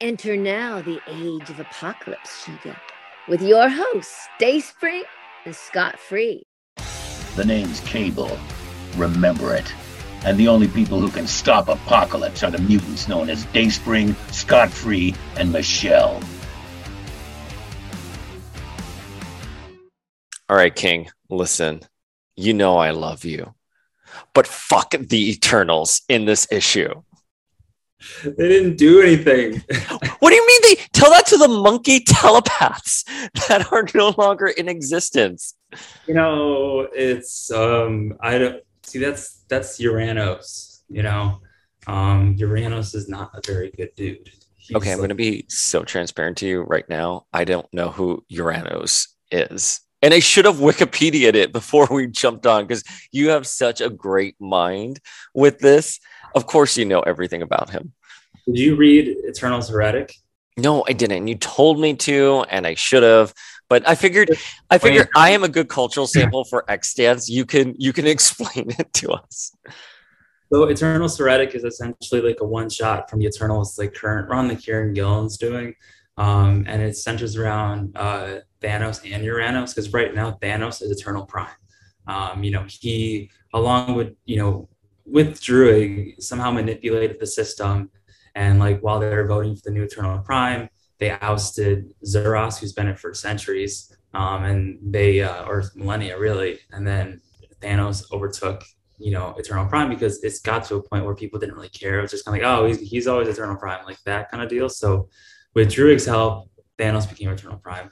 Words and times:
Enter 0.00 0.36
now 0.36 0.80
the 0.80 1.00
age 1.08 1.50
of 1.50 1.58
apocalypse, 1.58 2.44
Shiga, 2.44 2.76
with 3.26 3.42
your 3.42 3.68
hosts, 3.68 4.28
Dayspring 4.38 5.02
and 5.44 5.52
Scott 5.52 5.98
Free. 5.98 6.44
The 7.34 7.44
name's 7.44 7.80
Cable. 7.80 8.38
Remember 8.96 9.56
it. 9.56 9.74
And 10.24 10.38
the 10.38 10.46
only 10.46 10.68
people 10.68 11.00
who 11.00 11.10
can 11.10 11.26
stop 11.26 11.66
Apocalypse 11.66 12.44
are 12.44 12.50
the 12.52 12.60
mutants 12.60 13.08
known 13.08 13.28
as 13.28 13.44
Dayspring, 13.46 14.14
Scott 14.30 14.70
Free, 14.70 15.16
and 15.36 15.50
Michelle. 15.50 16.22
All 20.48 20.56
right, 20.56 20.76
King, 20.76 21.10
listen. 21.28 21.80
You 22.36 22.54
know 22.54 22.76
I 22.76 22.92
love 22.92 23.24
you. 23.24 23.52
But 24.32 24.46
fuck 24.46 24.92
the 24.92 25.30
Eternals 25.30 26.02
in 26.08 26.24
this 26.24 26.46
issue. 26.52 27.02
They 28.24 28.48
didn't 28.48 28.76
do 28.76 29.00
anything. 29.00 29.54
what 30.20 30.30
do 30.30 30.34
you 30.34 30.46
mean 30.46 30.60
they 30.62 30.82
tell 30.92 31.10
that 31.10 31.26
to 31.26 31.36
the 31.36 31.48
monkey 31.48 32.00
telepaths 32.00 33.04
that 33.48 33.72
are 33.72 33.86
no 33.94 34.14
longer 34.16 34.46
in 34.46 34.68
existence? 34.68 35.54
You 36.06 36.14
know, 36.14 36.88
it's 36.94 37.50
um 37.50 38.14
I 38.20 38.38
don't 38.38 38.62
see 38.84 38.98
that's 38.98 39.44
that's 39.48 39.80
Uranos, 39.80 40.82
you 40.88 41.02
know. 41.02 41.40
Um 41.86 42.36
Uranos 42.36 42.94
is 42.94 43.08
not 43.08 43.30
a 43.34 43.40
very 43.44 43.70
good 43.76 43.90
dude. 43.96 44.30
He's 44.56 44.76
okay, 44.76 44.92
I'm 44.92 44.98
like, 44.98 45.08
going 45.08 45.08
to 45.08 45.14
be 45.14 45.46
so 45.48 45.82
transparent 45.82 46.36
to 46.38 46.46
you 46.46 46.60
right 46.60 46.86
now. 46.90 47.26
I 47.32 47.44
don't 47.44 47.66
know 47.72 47.88
who 47.88 48.22
Uranos 48.30 49.08
is. 49.30 49.80
And 50.02 50.14
I 50.14 50.20
should 50.20 50.44
have 50.44 50.56
Wikipedia'd 50.56 51.34
it 51.34 51.52
before 51.52 51.88
we 51.90 52.06
jumped 52.06 52.46
on 52.46 52.66
because 52.66 52.84
you 53.10 53.30
have 53.30 53.46
such 53.46 53.80
a 53.80 53.90
great 53.90 54.36
mind 54.40 55.00
with 55.34 55.58
this. 55.58 55.98
Of 56.34 56.46
course, 56.46 56.76
you 56.76 56.84
know 56.84 57.00
everything 57.00 57.42
about 57.42 57.70
him. 57.70 57.92
Did 58.46 58.58
you 58.58 58.76
read 58.76 59.16
Eternals 59.28 59.68
Heretic? 59.68 60.14
No, 60.56 60.84
I 60.88 60.92
didn't. 60.92 61.26
You 61.28 61.36
told 61.36 61.80
me 61.80 61.94
to, 61.94 62.44
and 62.50 62.66
I 62.66 62.74
should 62.74 63.02
have. 63.02 63.32
But 63.68 63.86
I 63.86 63.94
figured, 63.94 64.30
I 64.70 64.78
figured 64.78 65.08
I 65.14 65.30
am 65.30 65.44
a 65.44 65.48
good 65.48 65.68
cultural 65.68 66.06
sample 66.14 66.44
for 66.44 66.64
X 66.70 66.94
Dance. 66.94 67.28
You 67.28 67.44
can, 67.44 67.74
you 67.78 67.92
can 67.92 68.06
explain 68.16 68.70
it 68.78 68.92
to 68.94 69.10
us. 69.10 69.52
So 70.52 70.70
Eternals 70.70 71.18
Heretic 71.18 71.54
is 71.54 71.64
essentially 71.64 72.22
like 72.22 72.38
a 72.40 72.46
one 72.46 72.70
shot 72.70 73.10
from 73.10 73.18
the 73.18 73.26
Eternals 73.26 73.78
like 73.78 73.94
current 73.94 74.30
run 74.30 74.48
that 74.48 74.58
Kieron 74.58 74.94
Gillen's 74.94 75.36
doing. 75.36 75.74
Um, 76.16 76.64
and 76.66 76.82
it 76.82 76.96
centers 76.96 77.36
around 77.36 77.96
uh, 77.96 78.38
Thanos 78.60 79.00
and 79.10 79.24
Uranos 79.24 79.74
because 79.74 79.92
right 79.92 80.14
now 80.14 80.32
Thanos 80.42 80.82
is 80.82 80.90
Eternal 80.90 81.24
Prime. 81.24 81.48
Um, 82.06 82.42
you 82.42 82.50
know, 82.50 82.64
he 82.68 83.30
along 83.54 83.94
with 83.94 84.14
you 84.24 84.36
know 84.36 84.68
with 85.04 85.40
Druig 85.40 86.20
somehow 86.22 86.50
manipulated 86.50 87.18
the 87.20 87.26
system, 87.26 87.90
and 88.34 88.58
like 88.58 88.80
while 88.80 88.98
they 88.98 89.08
were 89.08 89.26
voting 89.26 89.54
for 89.56 89.62
the 89.64 89.70
new 89.70 89.82
Eternal 89.82 90.18
Prime, 90.20 90.68
they 90.98 91.10
ousted 91.10 91.92
Zuras, 92.04 92.58
who's 92.58 92.72
been 92.72 92.88
it 92.88 92.98
for 92.98 93.14
centuries, 93.14 93.96
um, 94.14 94.44
and 94.44 94.78
they 94.82 95.20
uh, 95.20 95.44
or 95.44 95.64
millennia 95.74 96.18
really, 96.18 96.58
and 96.72 96.86
then 96.86 97.20
Thanos 97.60 98.10
overtook 98.12 98.64
you 98.98 99.12
know 99.12 99.34
Eternal 99.38 99.66
Prime 99.66 99.88
because 99.88 100.22
it's 100.24 100.40
got 100.40 100.64
to 100.64 100.76
a 100.76 100.82
point 100.82 101.04
where 101.04 101.14
people 101.14 101.38
didn't 101.38 101.54
really 101.54 101.68
care. 101.68 101.98
It 101.98 102.02
was 102.02 102.10
just 102.10 102.24
kind 102.24 102.36
of 102.36 102.42
like, 102.42 102.50
oh, 102.50 102.66
he's, 102.66 102.80
he's 102.80 103.06
always 103.06 103.28
Eternal 103.28 103.56
Prime, 103.56 103.84
like 103.84 104.02
that 104.04 104.30
kind 104.30 104.42
of 104.42 104.48
deal. 104.48 104.68
So 104.68 105.08
with 105.54 105.68
Druig's 105.68 106.06
help, 106.06 106.50
Thanos 106.78 107.08
became 107.08 107.30
Eternal 107.30 107.58
Prime 107.58 107.90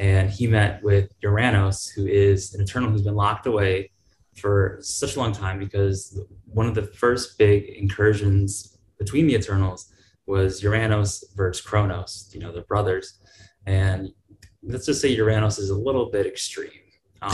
and 0.00 0.30
he 0.30 0.46
met 0.46 0.82
with 0.82 1.12
Uranos, 1.20 1.92
who 1.94 2.06
is 2.06 2.54
an 2.54 2.62
Eternal 2.62 2.90
who's 2.90 3.02
been 3.02 3.14
locked 3.14 3.46
away 3.46 3.90
for 4.34 4.78
such 4.80 5.14
a 5.14 5.18
long 5.18 5.30
time 5.30 5.58
because 5.58 6.18
one 6.46 6.66
of 6.66 6.74
the 6.74 6.84
first 6.84 7.36
big 7.36 7.64
incursions 7.64 8.78
between 8.98 9.26
the 9.26 9.34
Eternals 9.34 9.92
was 10.24 10.62
Uranos 10.62 11.22
versus 11.36 11.62
Kronos, 11.62 12.30
you 12.32 12.40
know, 12.40 12.50
the 12.50 12.62
brothers. 12.62 13.18
And 13.66 14.08
let's 14.62 14.86
just 14.86 15.02
say 15.02 15.14
Uranos 15.14 15.58
is 15.58 15.68
a 15.68 15.76
little 15.76 16.10
bit 16.10 16.26
extreme. 16.26 16.70
Um, 17.20 17.32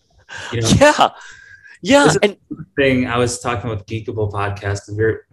you 0.52 0.62
know, 0.62 0.68
yeah. 0.80 1.08
Yeah. 1.82 2.14
And 2.22 2.38
thing 2.74 3.06
I 3.06 3.18
was 3.18 3.38
talking 3.38 3.68
with 3.68 3.84
Geekable 3.84 4.32
podcast 4.32 4.80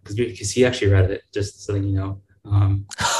because 0.04 0.52
he 0.52 0.66
actually 0.66 0.92
read 0.92 1.10
it, 1.10 1.22
just 1.34 1.64
so 1.64 1.76
you 1.76 1.94
know. 1.94 2.22
Um, 2.44 2.86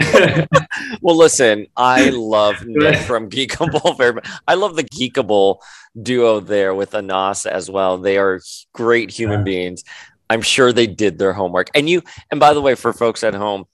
well, 1.00 1.16
listen, 1.16 1.66
I 1.76 2.10
love 2.10 2.56
Nick 2.66 2.98
from 2.98 3.30
Geekable 3.30 3.96
very 3.96 4.14
much. 4.14 4.28
I 4.46 4.54
love 4.54 4.76
the 4.76 4.84
Geekable 4.84 5.60
duo 6.00 6.40
there 6.40 6.74
with 6.74 6.94
Anas 6.94 7.46
as 7.46 7.70
well. 7.70 7.98
They 7.98 8.18
are 8.18 8.40
great 8.72 9.10
human 9.10 9.40
yeah. 9.40 9.44
beings. 9.44 9.84
I'm 10.28 10.42
sure 10.42 10.72
they 10.72 10.86
did 10.86 11.18
their 11.18 11.32
homework. 11.32 11.68
And 11.74 11.88
you, 11.88 12.02
and 12.30 12.40
by 12.40 12.52
the 12.52 12.60
way, 12.60 12.74
for 12.74 12.92
folks 12.92 13.22
at 13.22 13.34
home, 13.34 13.66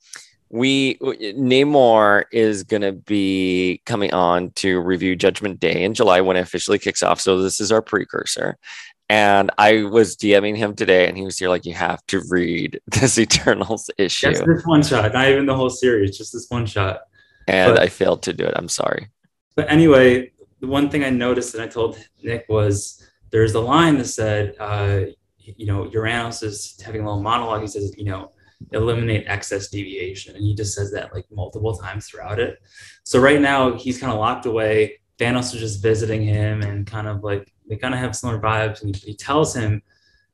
we 0.49 0.97
Namor 0.99 2.25
is 2.31 2.63
going 2.63 2.83
to 2.83 2.91
be 2.91 3.81
coming 3.87 4.13
on 4.13 4.51
to 4.51 4.79
review 4.79 5.15
Judgment 5.15 5.59
Day 5.59 5.83
in 5.83 5.95
July 5.95 6.21
when 6.21 6.37
it 6.37 6.41
officially 6.41 6.77
kicks 6.77 7.01
off. 7.01 7.19
So 7.19 7.41
this 7.41 7.59
is 7.59 7.71
our 7.71 7.81
precursor. 7.81 8.59
And 9.09 9.51
I 9.57 9.83
was 9.83 10.15
DMing 10.15 10.57
him 10.57 10.75
today, 10.75 11.07
and 11.07 11.17
he 11.17 11.23
was 11.23 11.37
here 11.37 11.49
like, 11.49 11.65
"You 11.65 11.73
have 11.73 12.05
to 12.07 12.21
read 12.29 12.79
this 12.87 13.17
Eternals 13.19 13.89
issue." 13.97 14.31
Just 14.31 14.45
this 14.45 14.65
one 14.65 14.83
shot, 14.83 15.13
not 15.13 15.27
even 15.27 15.45
the 15.45 15.55
whole 15.55 15.69
series, 15.69 16.17
just 16.17 16.33
this 16.33 16.49
one 16.49 16.65
shot. 16.65 17.01
And 17.47 17.75
but, 17.75 17.81
I 17.81 17.87
failed 17.87 18.23
to 18.23 18.33
do 18.33 18.45
it. 18.45 18.53
I'm 18.55 18.69
sorry. 18.69 19.09
But 19.55 19.69
anyway, 19.69 20.31
the 20.61 20.67
one 20.67 20.89
thing 20.89 21.03
I 21.03 21.09
noticed 21.09 21.53
and 21.53 21.63
I 21.63 21.67
told 21.67 21.97
Nick 22.23 22.45
was 22.47 23.05
there's 23.31 23.53
a 23.53 23.59
line 23.59 23.97
that 23.97 24.05
said, 24.05 24.55
uh, 24.59 25.01
you 25.37 25.65
know, 25.65 25.85
Uranos 25.85 26.41
is 26.41 26.79
having 26.81 27.01
a 27.01 27.05
little 27.05 27.21
monologue. 27.21 27.61
He 27.61 27.67
says, 27.67 27.93
you 27.97 28.05
know, 28.05 28.31
eliminate 28.71 29.25
excess 29.27 29.67
deviation, 29.67 30.35
and 30.35 30.43
he 30.43 30.55
just 30.55 30.73
says 30.73 30.91
that 30.93 31.13
like 31.13 31.25
multiple 31.31 31.75
times 31.75 32.07
throughout 32.07 32.39
it. 32.39 32.59
So 33.03 33.19
right 33.19 33.41
now 33.41 33.75
he's 33.75 33.99
kind 33.99 34.13
of 34.13 34.19
locked 34.19 34.45
away. 34.45 35.01
Thanos 35.19 35.53
is 35.53 35.59
just 35.59 35.83
visiting 35.83 36.23
him 36.23 36.61
and 36.61 36.87
kind 36.87 37.07
of 37.07 37.23
like 37.23 37.53
they 37.67 37.75
kind 37.75 37.93
of 37.93 37.99
have 37.99 38.15
similar 38.15 38.39
vibes. 38.39 38.81
And 38.81 38.95
he, 38.95 39.13
tells 39.15 39.55
him 39.55 39.81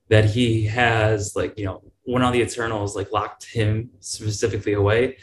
that 0.10 0.26
he 0.26 0.66
has 0.66 1.36
like 1.36 1.58
you 1.58 1.66
know 1.66 1.84
one 2.04 2.24
of 2.24 2.34
the 2.34 2.42
Eternals 2.42 2.96
like 2.96 3.12
locked 3.12 3.46
him 3.46 3.90
specifically 4.00 4.74
away. 4.74 5.18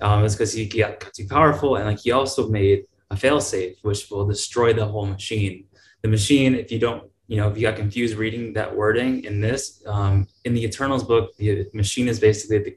Um, 0.00 0.24
it's 0.24 0.34
because 0.34 0.52
he 0.52 0.66
got 0.66 1.00
too 1.14 1.26
powerful, 1.28 1.76
and 1.76 1.86
like 1.86 2.00
he 2.00 2.10
also 2.10 2.48
made 2.48 2.84
a 3.10 3.14
failsafe 3.14 3.76
which 3.82 4.10
will 4.10 4.26
destroy 4.26 4.72
the 4.72 4.86
whole 4.86 5.06
machine. 5.06 5.66
The 6.02 6.08
machine, 6.08 6.54
if 6.54 6.72
you 6.72 6.78
don't, 6.78 7.04
you 7.28 7.36
know, 7.36 7.48
if 7.48 7.56
you 7.56 7.62
got 7.62 7.76
confused 7.76 8.16
reading 8.16 8.52
that 8.54 8.74
wording 8.74 9.24
in 9.24 9.40
this, 9.40 9.82
um, 9.86 10.26
in 10.44 10.54
the 10.54 10.64
Eternals 10.64 11.04
book, 11.04 11.36
the 11.36 11.68
machine 11.72 12.08
is 12.08 12.18
basically 12.18 12.58
the, 12.58 12.76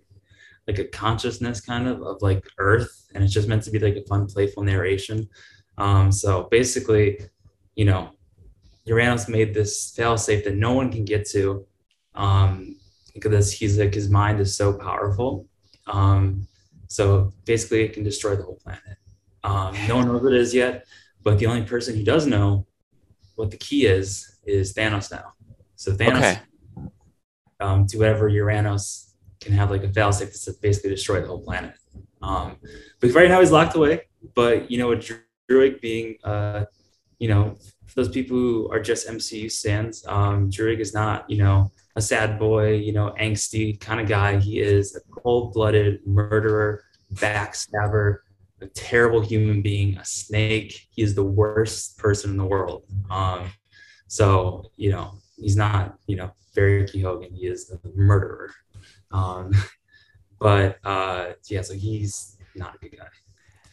like 0.68 0.78
a 0.78 0.86
consciousness 0.86 1.62
kind 1.62 1.88
of 1.88 2.02
of 2.02 2.22
like 2.22 2.44
Earth, 2.60 3.08
and 3.14 3.24
it's 3.24 3.34
just 3.34 3.48
meant 3.48 3.64
to 3.64 3.72
be 3.72 3.80
like 3.80 3.96
a 3.96 4.04
fun, 4.04 4.28
playful 4.28 4.64
narration. 4.64 5.28
Um, 5.78 6.12
so 6.12 6.48
basically, 6.52 7.20
you 7.76 7.86
know, 7.86 8.12
Uranos 8.88 9.28
made 9.28 9.54
this 9.54 9.94
failsafe 9.98 10.44
that 10.44 10.56
no 10.56 10.74
one 10.74 10.92
can 10.92 11.06
get 11.06 11.28
to 11.30 11.66
um, 12.14 12.76
because 13.14 13.52
he's 13.52 13.80
like 13.80 13.94
his 13.94 14.10
mind 14.10 14.40
is 14.40 14.56
so 14.56 14.74
powerful. 14.74 15.48
Um, 15.88 16.48
so 16.88 17.34
basically, 17.46 17.84
it 17.84 17.94
can 17.94 18.04
destroy 18.04 18.36
the 18.36 18.44
whole 18.44 18.60
planet. 18.64 18.98
Um, 19.44 19.76
no 19.88 19.98
one 19.98 20.08
knows 20.08 20.24
what 20.24 20.34
it 20.34 20.42
is 20.42 20.54
yet, 20.54 20.86
but 21.24 21.40
the 21.40 21.46
only 21.46 21.64
person 21.64 21.96
who 21.96 22.04
does 22.04 22.26
know 22.26 22.66
what 23.36 23.52
the 23.52 23.58
key 23.58 23.86
is 23.86 24.38
is 24.46 24.74
Thanos 24.74 25.12
now. 25.12 25.34
So 25.76 25.92
Thanos, 25.92 26.18
okay. 26.18 26.40
um, 27.60 27.86
to 27.88 27.98
whatever 27.98 28.30
Uranos 28.30 29.12
can 29.42 29.54
have 29.54 29.72
like 29.72 29.84
a 29.84 29.88
failsafe 29.88 30.44
to 30.46 30.54
basically 30.62 30.92
destroy 30.92 31.22
the 31.22 31.28
whole 31.28 31.42
planet. 31.42 31.76
Um, 32.22 32.58
but 33.00 33.12
right 33.14 33.30
now 33.30 33.40
he's 33.40 33.52
locked 33.52 33.76
away. 33.76 34.02
But 34.34 34.72
you 34.72 34.78
know, 34.78 34.90
with 34.90 35.12
Druig 35.50 35.82
being, 35.82 36.16
uh, 36.24 36.66
you 37.20 37.28
know, 37.28 37.58
for 37.86 37.96
those 37.96 38.10
people 38.10 38.38
who 38.38 38.70
are 38.72 38.80
just 38.80 39.08
MCU 39.08 39.52
fans, 39.62 40.06
um, 40.08 40.50
Druig 40.50 40.80
is 40.80 40.94
not, 40.94 41.30
you 41.30 41.38
know, 41.38 41.72
a 41.96 42.02
sad 42.02 42.38
boy, 42.38 42.74
you 42.74 42.92
know, 42.92 43.14
angsty 43.20 43.80
kind 43.80 44.02
of 44.02 44.08
guy. 44.08 44.38
He 44.38 44.60
is 44.60 44.96
a 44.96 45.02
cold-blooded 45.12 46.06
murderer, 46.06 46.84
backstabber, 47.14 48.20
a 48.62 48.68
terrible 48.68 49.22
human 49.22 49.62
being, 49.62 49.98
a 49.98 50.06
snake. 50.06 50.88
He 50.92 51.02
is 51.02 51.16
the 51.16 51.24
worst 51.24 51.98
person 51.98 52.32
in 52.32 52.38
the 52.38 52.46
world. 52.46 52.84
Um, 53.10 53.52
so, 54.08 54.72
you 54.76 54.92
know, 54.92 55.14
he's 55.38 55.56
not, 55.56 55.98
you 56.08 56.16
know, 56.16 56.32
Barry 56.56 56.88
Hogan. 57.02 57.34
He 57.34 57.48
is 57.48 57.72
a 57.72 57.80
murderer. 57.96 58.52
Um, 59.12 59.52
but 60.40 60.80
uh, 60.84 61.34
yeah, 61.48 61.62
so 61.62 61.74
he's 61.74 62.38
not 62.56 62.76
a 62.76 62.78
good 62.78 62.98
guy. 62.98 63.08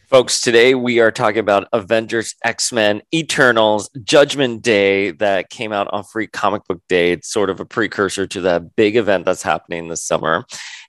Folks, 0.09 0.41
today 0.41 0.75
we 0.75 0.99
are 0.99 1.11
talking 1.11 1.39
about 1.39 1.69
Avengers, 1.71 2.35
X 2.43 2.73
Men, 2.73 3.01
Eternals, 3.13 3.89
Judgment 4.03 4.61
Day 4.61 5.11
that 5.11 5.49
came 5.49 5.71
out 5.71 5.87
on 5.93 6.03
Free 6.03 6.27
Comic 6.27 6.65
Book 6.67 6.81
Day. 6.89 7.13
It's 7.13 7.29
sort 7.29 7.49
of 7.49 7.61
a 7.61 7.65
precursor 7.65 8.27
to 8.27 8.41
that 8.41 8.75
big 8.75 8.97
event 8.97 9.23
that's 9.23 9.41
happening 9.41 9.87
this 9.87 10.03
summer. 10.03 10.45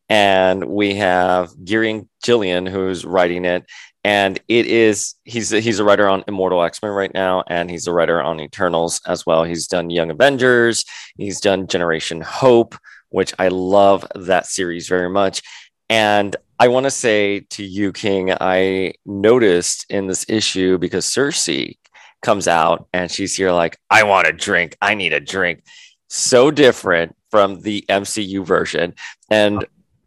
And 0.09 0.65
we 0.65 0.97
have 0.97 1.51
Kieron 1.65 2.09
Gillen 2.25 2.67
who's 2.67 3.05
writing 3.05 3.45
it. 3.45 3.65
And 4.03 4.39
it 4.49 4.67
is, 4.67 5.15
he's, 5.25 5.49
he's 5.51 5.79
a 5.79 5.85
writer 5.85 6.09
on 6.09 6.25
Immortal 6.27 6.63
X 6.63 6.83
Men 6.83 6.91
right 6.91 7.15
now, 7.15 7.45
and 7.47 7.71
he's 7.71 7.87
a 7.87 7.93
writer 7.93 8.21
on 8.21 8.41
Eternals 8.41 9.01
as 9.07 9.25
well. 9.25 9.45
He's 9.45 9.69
done 9.69 9.91
Young 9.91 10.11
Avengers, 10.11 10.85
he's 11.17 11.41
done 11.41 11.69
Generation 11.69 12.21
Hope, 12.21 12.75
which 13.11 13.33
I 13.39 13.49
love 13.49 14.05
that 14.17 14.47
series 14.47 14.89
very 14.89 15.09
much. 15.09 15.41
And 15.89 16.35
I 16.59 16.69
want 16.69 16.85
to 16.85 16.91
say 16.91 17.41
to 17.41 17.65
you, 17.65 17.93
King, 17.93 18.33
I 18.41 18.95
noticed 19.05 19.87
in 19.91 20.07
this 20.07 20.25
issue 20.29 20.79
because 20.79 21.07
Cersei 21.07 21.79
comes 22.23 22.49
out 22.49 22.89
and 22.93 23.11
she's 23.11 23.37
here 23.37 23.53
like, 23.53 23.79
I 23.91 24.05
want 24.05 24.29
a 24.29 24.33
drink. 24.33 24.77
I 24.81 24.95
need 24.95 25.13
a 25.13 25.21
drink. 25.21 25.65
So 26.09 26.51
different 26.51 27.17
from 27.31 27.61
the 27.61 27.85
MCU 27.89 28.47
version. 28.47 28.95
And 29.31 29.67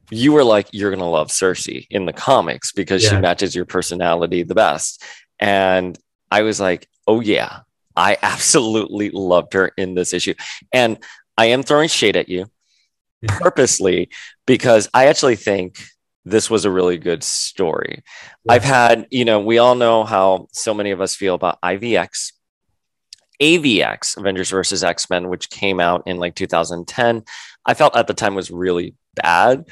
you 0.10 0.32
were 0.32 0.44
like, 0.44 0.70
you're 0.72 0.90
going 0.90 1.00
to 1.00 1.06
love 1.06 1.28
Cersei 1.28 1.86
in 1.90 2.06
the 2.06 2.14
comics 2.14 2.72
because 2.72 3.04
yeah. 3.04 3.10
she 3.10 3.18
matches 3.18 3.54
your 3.54 3.66
personality 3.66 4.44
the 4.44 4.56
best. 4.56 5.04
And 5.40 5.98
I 6.32 6.44
was 6.44 6.60
like, 6.60 6.88
oh, 7.08 7.20
yeah, 7.20 7.60
I 7.96 8.18
absolutely 8.22 9.10
loved 9.10 9.54
her 9.54 9.72
in 9.78 9.96
this 9.96 10.14
issue. 10.14 10.34
And 10.72 10.98
I 11.38 11.48
am 11.48 11.64
throwing 11.64 11.90
shade 11.90 12.16
at 12.16 12.30
you 12.30 12.46
purposely 13.28 14.10
because 14.46 14.90
I 14.94 15.08
actually 15.08 15.36
think 15.36 15.80
this 16.30 16.50
was 16.50 16.66
a 16.66 16.72
really 16.72 16.98
good 16.98 17.24
story. 17.24 18.04
Yeah. 18.46 18.54
I've 18.54 18.64
had, 18.64 19.08
you 19.10 19.26
know, 19.26 19.40
we 19.40 19.58
all 19.58 19.76
know 19.76 20.04
how 20.04 20.48
so 20.52 20.74
many 20.74 20.92
of 20.92 21.00
us 21.02 21.16
feel 21.16 21.36
about 21.36 21.62
IVX, 21.62 22.34
AVX, 23.42 24.18
Avengers 24.18 24.50
versus 24.50 24.84
X 24.84 25.10
Men, 25.10 25.30
which 25.30 25.50
came 25.50 25.80
out 25.80 26.04
in 26.06 26.18
like 26.18 26.36
2010. 26.36 27.24
I 27.66 27.74
felt 27.74 27.96
at 27.96 28.08
the 28.08 28.14
time 28.14 28.36
was 28.36 28.52
really 28.52 28.96
bad. 29.16 29.66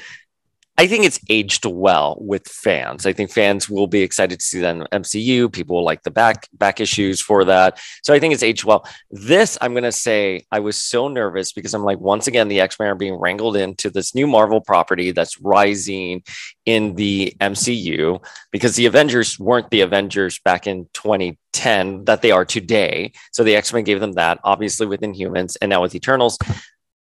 I 0.78 0.86
think 0.86 1.06
it's 1.06 1.20
aged 1.30 1.64
well 1.64 2.18
with 2.20 2.46
fans. 2.46 3.06
I 3.06 3.14
think 3.14 3.30
fans 3.30 3.70
will 3.70 3.86
be 3.86 4.02
excited 4.02 4.40
to 4.40 4.44
see 4.44 4.60
that 4.60 4.76
in 4.76 4.82
MCU. 4.92 5.50
People 5.50 5.76
will 5.76 5.84
like 5.84 6.02
the 6.02 6.10
back 6.10 6.48
back 6.52 6.80
issues 6.80 7.20
for 7.20 7.44
that. 7.44 7.80
So 8.02 8.12
I 8.12 8.18
think 8.18 8.34
it's 8.34 8.42
aged 8.42 8.64
well. 8.64 8.86
This, 9.10 9.56
I'm 9.62 9.72
gonna 9.72 9.90
say, 9.90 10.44
I 10.52 10.60
was 10.60 10.80
so 10.80 11.08
nervous 11.08 11.52
because 11.52 11.72
I'm 11.72 11.84
like, 11.84 11.98
once 11.98 12.26
again, 12.26 12.48
the 12.48 12.60
X-Men 12.60 12.88
are 12.88 12.94
being 12.94 13.18
wrangled 13.18 13.56
into 13.56 13.88
this 13.88 14.14
new 14.14 14.26
Marvel 14.26 14.60
property 14.60 15.12
that's 15.12 15.40
rising 15.40 16.22
in 16.66 16.94
the 16.94 17.34
MCU 17.40 18.22
because 18.52 18.76
the 18.76 18.86
Avengers 18.86 19.38
weren't 19.38 19.70
the 19.70 19.80
Avengers 19.80 20.38
back 20.40 20.66
in 20.66 20.88
2010 20.92 22.04
that 22.04 22.20
they 22.20 22.32
are 22.32 22.44
today. 22.44 23.12
So 23.32 23.44
the 23.44 23.56
X-Men 23.56 23.84
gave 23.84 24.00
them 24.00 24.12
that, 24.12 24.40
obviously 24.44 24.86
with 24.86 25.00
Inhumans 25.00 25.56
and 25.62 25.70
now 25.70 25.80
with 25.80 25.94
Eternals. 25.94 26.36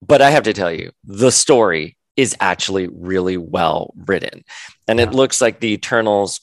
But 0.05 0.21
I 0.21 0.29
have 0.29 0.43
to 0.43 0.53
tell 0.53 0.71
you, 0.71 0.91
the 1.03 1.31
story 1.31 1.97
is 2.17 2.35
actually 2.39 2.87
really 2.87 3.37
well 3.37 3.93
written. 4.05 4.43
And 4.87 4.99
yeah. 4.99 5.05
it 5.05 5.13
looks 5.13 5.41
like 5.41 5.59
the 5.59 5.73
Eternals 5.73 6.41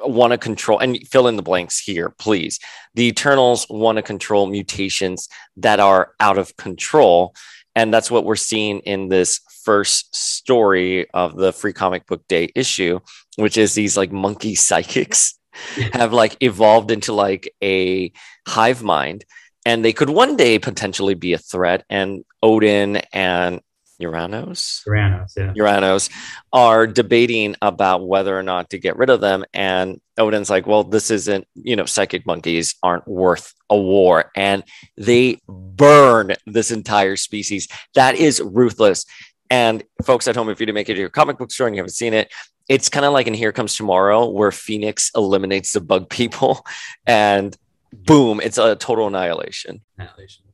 want 0.00 0.32
to 0.32 0.38
control, 0.38 0.78
and 0.78 0.98
fill 1.08 1.28
in 1.28 1.36
the 1.36 1.42
blanks 1.42 1.78
here, 1.78 2.10
please. 2.10 2.58
The 2.94 3.06
Eternals 3.08 3.66
want 3.70 3.96
to 3.96 4.02
control 4.02 4.46
mutations 4.46 5.28
that 5.56 5.80
are 5.80 6.12
out 6.18 6.38
of 6.38 6.56
control. 6.56 7.34
And 7.74 7.92
that's 7.92 8.10
what 8.10 8.24
we're 8.24 8.36
seeing 8.36 8.80
in 8.80 9.08
this 9.08 9.40
first 9.64 10.14
story 10.14 11.08
of 11.10 11.36
the 11.36 11.52
free 11.52 11.72
comic 11.72 12.06
book 12.06 12.26
day 12.28 12.50
issue, 12.54 12.98
which 13.36 13.56
is 13.56 13.74
these 13.74 13.96
like 13.96 14.12
monkey 14.12 14.54
psychics 14.56 15.38
have 15.92 16.12
like 16.12 16.36
evolved 16.40 16.90
into 16.90 17.12
like 17.12 17.54
a 17.62 18.12
hive 18.46 18.82
mind 18.82 19.24
and 19.64 19.84
they 19.84 19.92
could 19.92 20.10
one 20.10 20.36
day 20.36 20.58
potentially 20.58 21.14
be 21.14 21.32
a 21.32 21.38
threat 21.38 21.84
and 21.88 22.24
odin 22.42 22.96
and 23.12 23.60
Uranos, 24.02 24.82
Uranos, 24.86 25.36
yeah, 25.36 25.52
Uranos 25.52 26.10
are 26.52 26.86
debating 26.86 27.56
about 27.62 28.06
whether 28.06 28.38
or 28.38 28.42
not 28.42 28.70
to 28.70 28.78
get 28.78 28.96
rid 28.96 29.10
of 29.10 29.20
them. 29.20 29.44
And 29.54 30.00
Odin's 30.18 30.50
like, 30.50 30.66
well, 30.66 30.84
this 30.84 31.10
isn't, 31.10 31.46
you 31.54 31.76
know, 31.76 31.86
psychic 31.86 32.26
monkeys 32.26 32.74
aren't 32.82 33.06
worth 33.08 33.54
a 33.70 33.76
war. 33.76 34.30
And 34.36 34.64
they 34.96 35.38
burn 35.48 36.34
this 36.46 36.70
entire 36.70 37.16
species. 37.16 37.68
That 37.94 38.16
is 38.16 38.40
ruthless. 38.40 39.04
And 39.50 39.84
folks 40.04 40.28
at 40.28 40.36
home, 40.36 40.48
if 40.48 40.60
you 40.60 40.66
didn't 40.66 40.76
make 40.76 40.88
it 40.88 40.94
to 40.94 41.00
your 41.00 41.10
comic 41.10 41.38
book 41.38 41.50
store 41.50 41.66
and 41.66 41.76
you 41.76 41.80
haven't 41.80 41.92
seen 41.92 42.14
it, 42.14 42.32
it's 42.68 42.88
kind 42.88 43.04
of 43.04 43.12
like 43.12 43.26
in 43.26 43.34
Here 43.34 43.52
Comes 43.52 43.74
Tomorrow, 43.74 44.28
where 44.28 44.52
Phoenix 44.52 45.10
eliminates 45.14 45.72
the 45.72 45.80
bug 45.80 46.08
people 46.08 46.64
and 47.06 47.56
boom, 47.92 48.40
it's 48.40 48.58
a 48.58 48.76
total 48.76 49.08
annihilation. 49.08 49.82
Annihilation. 49.98 50.44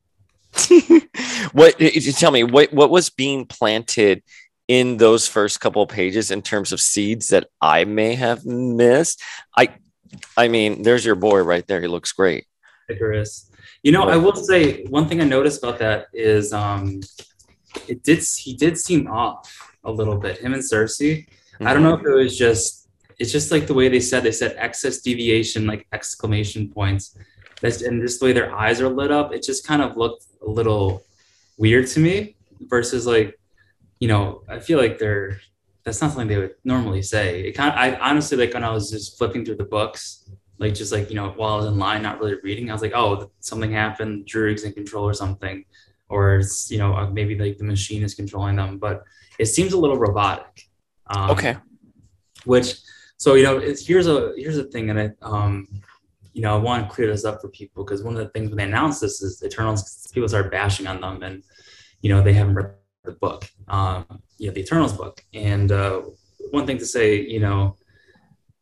what 1.53 1.79
tell 2.17 2.31
me 2.31 2.45
what 2.45 2.73
what 2.73 2.91
was 2.91 3.11
being 3.11 3.47
planted 3.47 4.23
in 4.67 4.99
those 4.99 5.27
first 5.27 5.61
couple 5.61 5.83
of 5.83 5.89
pages 5.89 6.31
in 6.31 6.43
terms 6.43 6.73
of 6.73 6.81
seeds 6.81 7.29
that 7.29 7.49
I 7.61 7.85
may 7.85 8.15
have 8.15 8.45
missed? 8.45 9.23
I 9.57 9.69
I 10.37 10.49
mean, 10.49 10.83
there's 10.83 11.05
your 11.05 11.15
boy 11.15 11.41
right 11.41 11.67
there. 11.67 11.81
He 11.81 11.87
looks 11.87 12.13
great. 12.13 12.47
Ikaris. 12.91 13.51
You 13.83 13.93
know, 13.93 14.09
I 14.09 14.17
will 14.17 14.35
say 14.35 14.85
one 14.85 15.09
thing 15.09 15.21
I 15.21 15.25
noticed 15.25 15.63
about 15.63 15.79
that 15.79 16.07
is 16.13 16.53
um 16.53 17.01
it 17.87 18.03
did 18.03 18.25
he 18.39 18.55
did 18.55 18.79
seem 18.79 19.07
off 19.07 19.77
a 19.85 19.93
little 19.93 20.17
bit. 20.17 20.39
Him 20.39 20.55
and 20.55 20.63
Cersei. 20.63 21.27
Mm-hmm. 21.27 21.67
I 21.67 21.73
don't 21.73 21.83
know 21.83 21.95
if 21.95 22.05
it 22.05 22.15
was 22.15 22.37
just 22.37 22.89
it's 23.19 23.33
just 23.33 23.51
like 23.51 23.67
the 23.67 23.75
way 23.75 23.89
they 23.89 24.01
said 24.01 24.23
they 24.23 24.33
said 24.33 24.55
excess 24.59 25.01
deviation 25.01 25.67
like 25.67 25.87
exclamation 25.93 26.69
points 26.69 27.17
that's 27.61 27.83
and 27.83 28.01
just 28.03 28.21
the 28.21 28.27
way 28.27 28.33
their 28.33 28.55
eyes 28.55 28.81
are 28.81 28.89
lit 28.89 29.11
up, 29.11 29.33
it 29.33 29.43
just 29.43 29.67
kind 29.67 29.83
of 29.83 29.97
looked 29.97 30.25
a 30.43 30.49
little 30.49 31.03
weird 31.57 31.87
to 31.89 32.01
me. 32.01 32.37
Versus 32.61 33.07
like, 33.07 33.39
you 34.01 34.09
know, 34.09 34.43
I 34.49 34.59
feel 34.59 34.79
like 34.79 34.99
they're 34.99 35.41
that's 35.85 36.01
not 36.01 36.11
something 36.11 36.29
they 36.29 36.39
would 36.39 36.55
normally 36.65 37.03
say. 37.03 37.41
It 37.41 37.53
kind 37.53 37.71
of 37.71 37.79
I 37.79 37.99
honestly 37.99 38.37
like 38.37 38.55
when 38.55 38.65
I 38.65 38.71
was 38.71 38.91
just 38.91 39.17
flipping 39.17 39.45
through 39.45 39.57
the 39.57 39.65
books, 39.65 40.31
like 40.59 40.75
just 40.75 40.93
like 40.93 41.09
you 41.09 41.17
know 41.17 41.31
while 41.31 41.55
I 41.55 41.57
was 41.57 41.67
in 41.67 41.79
line, 41.79 42.03
not 42.03 42.21
really 42.21 42.37
reading, 42.43 42.71
I 42.71 42.73
was 42.73 42.83
like, 42.83 42.93
oh, 42.95 43.31
something 43.41 43.73
happened, 43.73 44.27
Druig's 44.27 44.65
in 44.65 44.73
control 44.73 45.05
or 45.05 45.15
something, 45.15 45.65
or 46.09 46.37
it's 46.37 46.71
you 46.71 46.79
know 46.79 46.95
uh, 46.95 47.09
maybe 47.11 47.39
like 47.39 47.59
the 47.59 47.65
machine 47.65 48.03
is 48.03 48.15
controlling 48.15 48.57
them, 48.57 48.79
but 48.79 49.05
it 49.39 49.47
seems 49.47 49.73
a 49.73 49.79
little 49.79 49.97
robotic. 49.97 50.69
Um, 51.07 51.31
okay. 51.31 51.57
Which 52.45 52.75
so 53.17 53.35
you 53.35 53.45
know 53.45 53.59
here's 53.61 54.07
a 54.07 54.33
here's 54.37 54.59
a 54.59 54.65
thing, 54.65 54.91
and 54.91 55.01
I 55.01 55.11
um 55.23 55.67
you 56.39 56.43
know, 56.43 56.55
I 56.55 56.59
want 56.61 56.89
to 56.89 56.95
clear 56.95 57.09
this 57.09 57.25
up 57.25 57.41
for 57.41 57.49
people 57.49 57.83
because 57.83 58.05
one 58.05 58.17
of 58.17 58.21
the 58.21 58.29
things 58.29 58.49
when 58.49 58.59
they 58.59 58.63
announced 58.63 59.01
this 59.01 59.21
is 59.23 59.43
Eternals, 59.43 60.07
people 60.15 60.29
started 60.29 60.53
bashing 60.53 60.87
on 60.87 61.01
them 61.01 61.21
and, 61.25 61.43
you 62.01 62.15
know, 62.15 62.23
they 62.23 62.33
haven't 62.33 62.55
read 62.55 62.75
the 63.03 63.11
book, 63.11 63.51
um, 63.67 64.07
you 64.37 64.47
know, 64.47 64.55
the 64.55 64.61
Eternals 64.61 64.93
book. 64.93 65.21
And 65.35 65.73
uh, 65.73 66.03
one 66.53 66.65
thing 66.65 66.79
to 66.79 66.87
say, 66.87 67.21
you 67.21 67.41
know, 67.41 67.75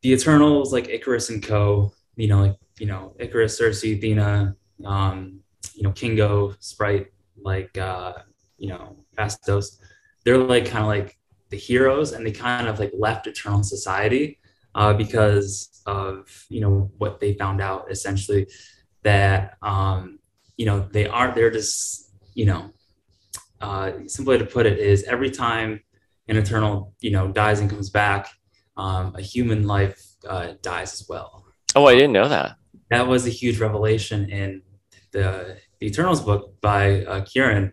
the 0.01 0.13
Eternals, 0.13 0.73
like 0.73 0.87
Ikaris 0.87 1.29
and 1.29 1.43
Co., 1.43 1.93
you 2.17 2.29
know, 2.29 2.41
like, 2.47 2.57
you 2.79 2.87
know, 2.87 3.15
Ikaris, 3.21 3.61
Cersei, 3.61 3.99
Athena, 3.99 4.57
um, 4.87 5.41
you 5.75 5.83
know, 5.83 5.93
Kingo, 5.93 6.55
Sprite, 6.61 7.09
like, 7.43 7.77
uh, 7.77 8.15
you 8.57 8.71
know, 8.71 8.97
Phastos, 9.19 9.81
they're 10.25 10.39
like 10.39 10.65
kind 10.65 10.83
of 10.83 10.89
like 10.89 11.19
the 11.51 11.59
heroes 11.59 12.13
and 12.13 12.27
they 12.27 12.33
kind 12.33 12.69
of 12.69 12.79
like 12.79 12.93
left 12.97 13.27
Eternal 13.27 13.63
Society 13.63 14.39
uh, 14.77 14.93
because 14.93 15.83
of 15.87 16.47
you 16.49 16.61
know 16.61 16.91
what 16.99 17.19
they 17.19 17.33
found 17.33 17.61
out 17.61 17.91
essentially 17.91 18.47
that 19.03 19.57
um, 19.63 20.19
you 20.57 20.67
know 20.67 20.87
they 20.93 21.07
aren't 21.07 21.35
they're 21.35 21.51
just 21.51 22.13
you 22.35 22.45
know 22.45 22.71
uh, 23.61 23.93
simple 24.07 24.33
way 24.33 24.39
to 24.39 24.45
put 24.45 24.67
it 24.67 24.79
is 24.79 25.03
every 25.05 25.31
time 25.31 25.81
an 26.29 26.37
eternal 26.37 26.95
you 27.01 27.11
know 27.11 27.29
dies 27.29 27.59
and 27.59 27.71
comes 27.71 27.91
back 27.91 28.29
um, 28.77 29.15
a 29.17 29.23
human 29.23 29.67
life 29.67 30.01
uh, 30.29 30.53
dies 30.61 30.93
as 30.93 31.07
well. 31.09 31.47
Oh 31.75 31.87
i 31.87 31.95
didn't 31.95 32.13
know 32.13 32.29
that. 32.29 32.57
That 32.91 33.09
was 33.09 33.27
a 33.27 33.31
huge 33.31 33.59
revelation 33.59 34.29
in 34.31 34.63
the, 35.13 35.57
the 35.81 35.87
eternals 35.87 36.21
book 36.21 36.61
by 36.61 37.05
uh, 37.05 37.23
kieron 37.23 37.73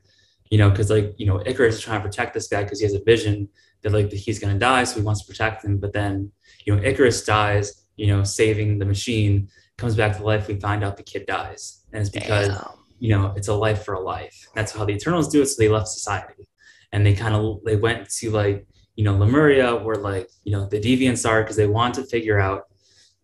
you 0.49 0.57
know 0.57 0.69
because 0.69 0.89
like 0.89 1.13
you 1.17 1.25
know 1.25 1.39
ikaris 1.39 1.69
is 1.69 1.81
trying 1.81 2.01
to 2.01 2.07
protect 2.07 2.33
this 2.33 2.47
guy 2.47 2.63
because 2.63 2.79
he 2.79 2.85
has 2.85 2.93
a 2.93 3.03
vision 3.03 3.49
that 3.83 3.91
like 3.91 4.11
he's 4.11 4.39
going 4.39 4.53
to 4.53 4.59
die 4.59 4.83
so 4.83 4.95
he 4.99 5.05
wants 5.05 5.21
to 5.21 5.27
protect 5.27 5.63
him 5.63 5.77
but 5.77 5.93
then 5.93 6.31
you 6.65 6.75
know 6.75 6.81
ikaris 6.81 7.25
dies 7.25 7.83
you 7.95 8.07
know, 8.07 8.23
saving 8.23 8.79
the 8.79 8.85
machine 8.85 9.49
comes 9.77 9.95
back 9.95 10.17
to 10.17 10.23
life, 10.23 10.47
we 10.47 10.59
find 10.59 10.83
out 10.83 10.97
the 10.97 11.03
kid 11.03 11.25
dies. 11.25 11.83
And 11.91 12.01
it's 12.01 12.09
because, 12.09 12.49
Damn. 12.49 12.69
you 12.99 13.09
know, 13.15 13.33
it's 13.35 13.47
a 13.47 13.53
life 13.53 13.83
for 13.83 13.93
a 13.93 13.99
life. 13.99 14.47
That's 14.55 14.71
how 14.71 14.85
the 14.85 14.93
Eternals 14.93 15.29
do 15.29 15.41
it. 15.41 15.47
So 15.47 15.61
they 15.61 15.69
left 15.69 15.87
society 15.87 16.47
and 16.91 17.05
they 17.05 17.13
kind 17.13 17.35
of, 17.35 17.63
they 17.63 17.75
went 17.75 18.09
to 18.09 18.31
like, 18.31 18.65
you 18.95 19.03
know, 19.03 19.15
Lemuria 19.15 19.75
where 19.75 19.95
like, 19.95 20.29
you 20.43 20.51
know, 20.51 20.67
the 20.67 20.79
deviants 20.79 21.27
are 21.27 21.41
because 21.41 21.55
they 21.55 21.67
want 21.67 21.95
to 21.95 22.03
figure 22.03 22.39
out, 22.39 22.67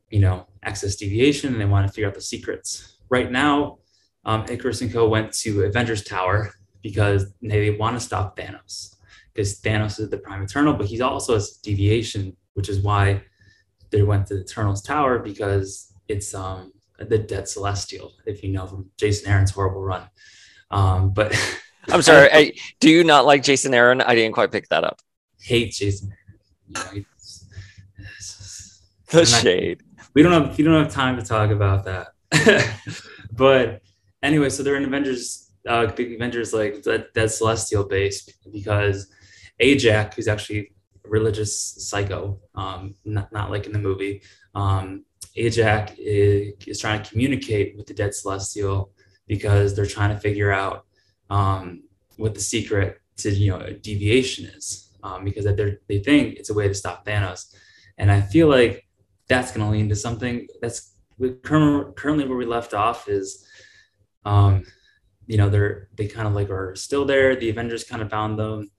you 0.10 0.20
know, 0.20 0.48
excess 0.64 0.96
deviation 0.96 1.54
and 1.54 1.62
they 1.62 1.66
want 1.66 1.88
to 1.88 1.94
figure 1.94 2.08
out 2.08 2.16
the 2.16 2.22
secrets. 2.22 2.98
Right 3.10 3.32
now, 3.32 3.80
um, 4.26 4.46
Ikaris 4.46 4.82
and 4.82 4.92
Co. 4.92 5.08
went 5.08 5.34
to 5.34 5.64
Avengers 5.64 6.04
Tower 6.04 6.54
because 6.82 7.34
they 7.42 7.72
want 7.72 7.96
to 7.96 8.00
stop 8.00 8.38
Thanos 8.38 8.96
because 9.40 9.62
Thanos 9.62 10.02
is 10.02 10.10
the 10.10 10.18
prime 10.18 10.44
eternal, 10.44 10.74
but 10.74 10.86
he's 10.86 11.00
also 11.00 11.38
a 11.38 11.42
deviation, 11.64 12.36
which 12.56 12.68
is 12.68 12.82
why 12.82 13.24
they 13.90 14.04
went 14.04 14.28
to 14.28 14.36
the 14.36 14.42
Eternals 14.42 14.82
Tower 14.82 15.20
because 15.20 15.94
it's 16.10 16.34
um 16.34 16.74
the 17.00 17.18
Dead 17.18 17.48
Celestial, 17.48 18.12
if 18.26 18.44
you 18.44 18.50
know 18.52 18.68
from 18.68 18.90
Jason 18.98 19.32
Aaron's 19.32 19.52
horrible 19.52 19.82
run. 19.82 20.04
Um, 20.72 21.14
but 21.14 21.34
I'm 21.88 22.02
sorry, 22.02 22.30
I, 22.34 22.54
do 22.82 22.90
you 22.90 23.06
not 23.06 23.26
like 23.26 23.42
Jason 23.42 23.74
Aaron? 23.74 24.02
I 24.02 24.14
didn't 24.14 24.34
quite 24.34 24.52
pick 24.52 24.68
that 24.68 24.84
up. 24.84 25.00
Hate 25.40 25.72
Jason. 25.72 26.14
You 26.68 26.74
know, 26.74 27.04
the 29.12 29.26
shade. 29.26 29.82
we 30.14 30.22
don't 30.22 30.34
have 30.34 30.58
we 30.58 30.66
don't 30.66 30.84
have 30.84 30.92
time 30.92 31.16
to 31.16 31.24
talk 31.24 31.52
about 31.52 31.86
that. 31.86 32.10
but 33.32 33.84
anyway, 34.22 34.50
so 34.50 34.64
they're 34.64 34.76
in 34.76 34.84
Avengers, 34.84 35.50
uh, 35.66 35.86
big 35.88 36.12
Avengers 36.12 36.54
like 36.54 36.84
that, 36.84 37.14
that 37.14 37.32
Celestial 37.32 37.86
base 37.86 38.30
because 38.52 39.10
Ajak, 39.62 40.14
who's 40.14 40.28
actually 40.28 40.72
a 41.06 41.10
religious 41.10 41.56
psycho, 41.90 42.40
um, 42.56 42.96
not, 43.06 43.32
not 43.32 43.52
like 43.52 43.66
in 43.66 43.74
the 43.74 43.80
movie. 43.80 44.22
Um, 44.56 45.06
Ajak 45.38 45.96
is, 45.98 46.54
is, 46.66 46.80
trying 46.80 47.02
to 47.02 47.10
communicate 47.10 47.78
with 47.78 47.88
the 47.88 47.94
dead 47.94 48.14
celestial 48.14 48.92
because 49.28 49.76
they're 49.76 49.86
trying 49.86 50.10
to 50.10 50.20
figure 50.20 50.52
out 50.52 50.86
um, 51.30 51.84
what 52.18 52.34
the 52.34 52.40
secret 52.40 53.00
to 53.18 53.32
you 53.32 53.52
know 53.52 53.74
deviation 53.82 54.46
is 54.46 54.92
um, 55.04 55.24
because 55.24 55.46
they 55.46 56.00
think 56.00 56.38
it's 56.38 56.50
a 56.50 56.54
way 56.54 56.68
to 56.68 56.74
stop 56.74 57.06
Thanos, 57.06 57.54
and 57.98 58.12
I 58.12 58.22
feel 58.22 58.48
like 58.48 58.88
that's 59.28 59.52
going 59.52 59.66
to 59.66 59.72
lead 59.72 59.90
to 59.90 59.96
something 59.96 60.48
that's 60.62 60.94
currently 61.44 62.28
where 62.28 62.38
we 62.38 62.46
left 62.46 62.74
off 62.74 63.08
is, 63.08 63.46
um, 64.26 64.64
you 65.28 65.38
know, 65.38 65.50
they're 65.50 65.90
they 65.96 66.08
kind 66.08 66.28
of 66.28 66.34
like 66.34 66.50
are 66.50 66.76
still 66.76 67.06
there. 67.06 67.36
The 67.36 67.50
Avengers 67.50 67.84
kind 67.84 68.02
of 68.02 68.10
found 68.10 68.40
them, 68.40 68.72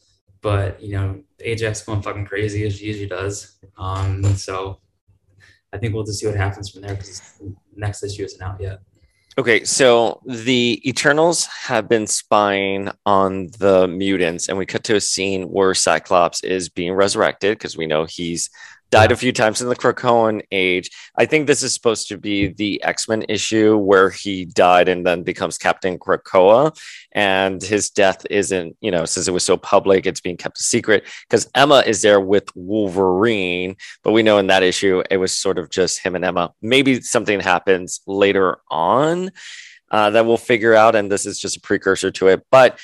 but 0.42 0.82
you 0.82 0.92
know, 0.92 1.22
Ajak's 1.44 1.82
going 1.82 2.02
fucking 2.02 2.26
crazy 2.26 2.66
as 2.66 2.76
she 2.76 2.86
usually 2.86 3.08
does. 3.08 3.58
Um, 3.78 4.24
so 4.36 4.80
I 5.72 5.78
think 5.78 5.94
we'll 5.94 6.04
just 6.04 6.20
see 6.20 6.26
what 6.26 6.36
happens 6.36 6.70
from 6.70 6.82
there 6.82 6.94
because 6.94 7.40
next 7.74 8.02
issue 8.02 8.24
isn't 8.24 8.42
out 8.42 8.60
yet. 8.60 8.80
Okay, 9.38 9.64
so 9.64 10.20
the 10.26 10.82
Eternals 10.84 11.46
have 11.46 11.88
been 11.88 12.06
spying 12.06 12.90
on 13.06 13.46
the 13.58 13.86
mutants, 13.86 14.48
and 14.48 14.58
we 14.58 14.66
cut 14.66 14.82
to 14.84 14.96
a 14.96 15.00
scene 15.00 15.44
where 15.44 15.72
Cyclops 15.72 16.42
is 16.42 16.68
being 16.68 16.92
resurrected 16.92 17.56
because 17.56 17.76
we 17.76 17.86
know 17.86 18.04
he's 18.06 18.50
died 18.90 19.12
a 19.12 19.16
few 19.16 19.32
times 19.32 19.60
in 19.62 19.68
the 19.68 19.76
Krakoan 19.76 20.42
age. 20.50 20.90
I 21.16 21.24
think 21.24 21.46
this 21.46 21.62
is 21.62 21.72
supposed 21.72 22.08
to 22.08 22.18
be 22.18 22.48
the 22.48 22.82
X 22.82 23.08
Men 23.08 23.24
issue 23.28 23.76
where 23.76 24.10
he 24.10 24.44
died 24.44 24.88
and 24.88 25.06
then 25.06 25.22
becomes 25.22 25.58
Captain 25.58 25.98
Krakoa. 25.98 26.76
And 27.12 27.62
his 27.62 27.90
death 27.90 28.26
isn't, 28.30 28.76
you 28.80 28.90
know, 28.90 29.04
since 29.04 29.28
it 29.28 29.32
was 29.32 29.44
so 29.44 29.56
public, 29.56 30.06
it's 30.06 30.20
being 30.20 30.36
kept 30.36 30.60
a 30.60 30.62
secret 30.62 31.04
because 31.28 31.48
Emma 31.54 31.82
is 31.86 32.02
there 32.02 32.20
with 32.20 32.48
Wolverine. 32.54 33.76
But 34.02 34.12
we 34.12 34.22
know 34.22 34.38
in 34.38 34.48
that 34.48 34.62
issue, 34.62 35.02
it 35.10 35.18
was 35.18 35.32
sort 35.32 35.58
of 35.58 35.70
just 35.70 36.00
him 36.00 36.14
and 36.14 36.24
Emma. 36.24 36.52
Maybe 36.60 37.00
something 37.00 37.40
happens 37.40 38.00
later 38.06 38.58
on 38.70 39.30
uh, 39.90 40.10
that 40.10 40.26
we'll 40.26 40.36
figure 40.36 40.74
out. 40.74 40.96
And 40.96 41.10
this 41.10 41.26
is 41.26 41.38
just 41.38 41.56
a 41.56 41.60
precursor 41.60 42.10
to 42.12 42.28
it. 42.28 42.44
But 42.50 42.78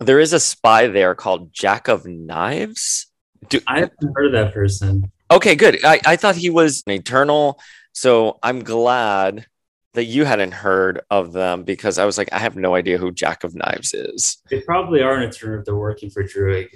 there 0.00 0.20
is 0.20 0.32
a 0.34 0.40
spy 0.40 0.88
there 0.88 1.14
called 1.14 1.52
Jack 1.52 1.88
of 1.88 2.06
Knives. 2.06 3.06
Do, 3.48 3.60
I 3.66 3.80
haven't 3.80 4.12
heard 4.14 4.26
of 4.26 4.32
that 4.32 4.52
person. 4.52 5.10
Okay, 5.30 5.54
good. 5.54 5.84
I, 5.84 6.00
I 6.06 6.16
thought 6.16 6.36
he 6.36 6.50
was 6.50 6.82
an 6.86 6.92
eternal. 6.92 7.60
So 7.92 8.38
I'm 8.42 8.62
glad 8.62 9.46
that 9.94 10.04
you 10.04 10.24
hadn't 10.24 10.52
heard 10.52 11.00
of 11.10 11.32
them 11.32 11.64
because 11.64 11.98
I 11.98 12.04
was 12.04 12.18
like, 12.18 12.28
I 12.32 12.38
have 12.38 12.54
no 12.54 12.74
idea 12.74 12.98
who 12.98 13.10
Jack 13.10 13.44
of 13.44 13.54
Knives 13.54 13.94
is. 13.94 14.36
They 14.50 14.60
probably 14.60 15.00
are 15.00 15.14
an 15.14 15.22
eternal 15.22 15.58
if 15.58 15.64
they're 15.64 15.74
working 15.74 16.10
for 16.10 16.22
Druig. 16.22 16.68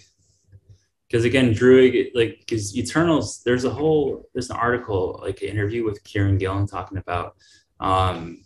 Because 1.07 1.25
again, 1.25 1.53
Druig, 1.53 2.13
like, 2.15 2.39
because 2.41 2.77
Eternals, 2.77 3.43
there's 3.45 3.65
a 3.65 3.71
whole, 3.71 4.29
there's 4.33 4.49
an 4.49 4.57
article, 4.57 5.21
like 5.23 5.43
an 5.43 5.49
interview 5.49 5.85
with 5.85 6.03
Kieron 6.05 6.39
Gillen 6.39 6.67
talking 6.67 6.99
about, 6.99 7.35
um, 7.81 8.43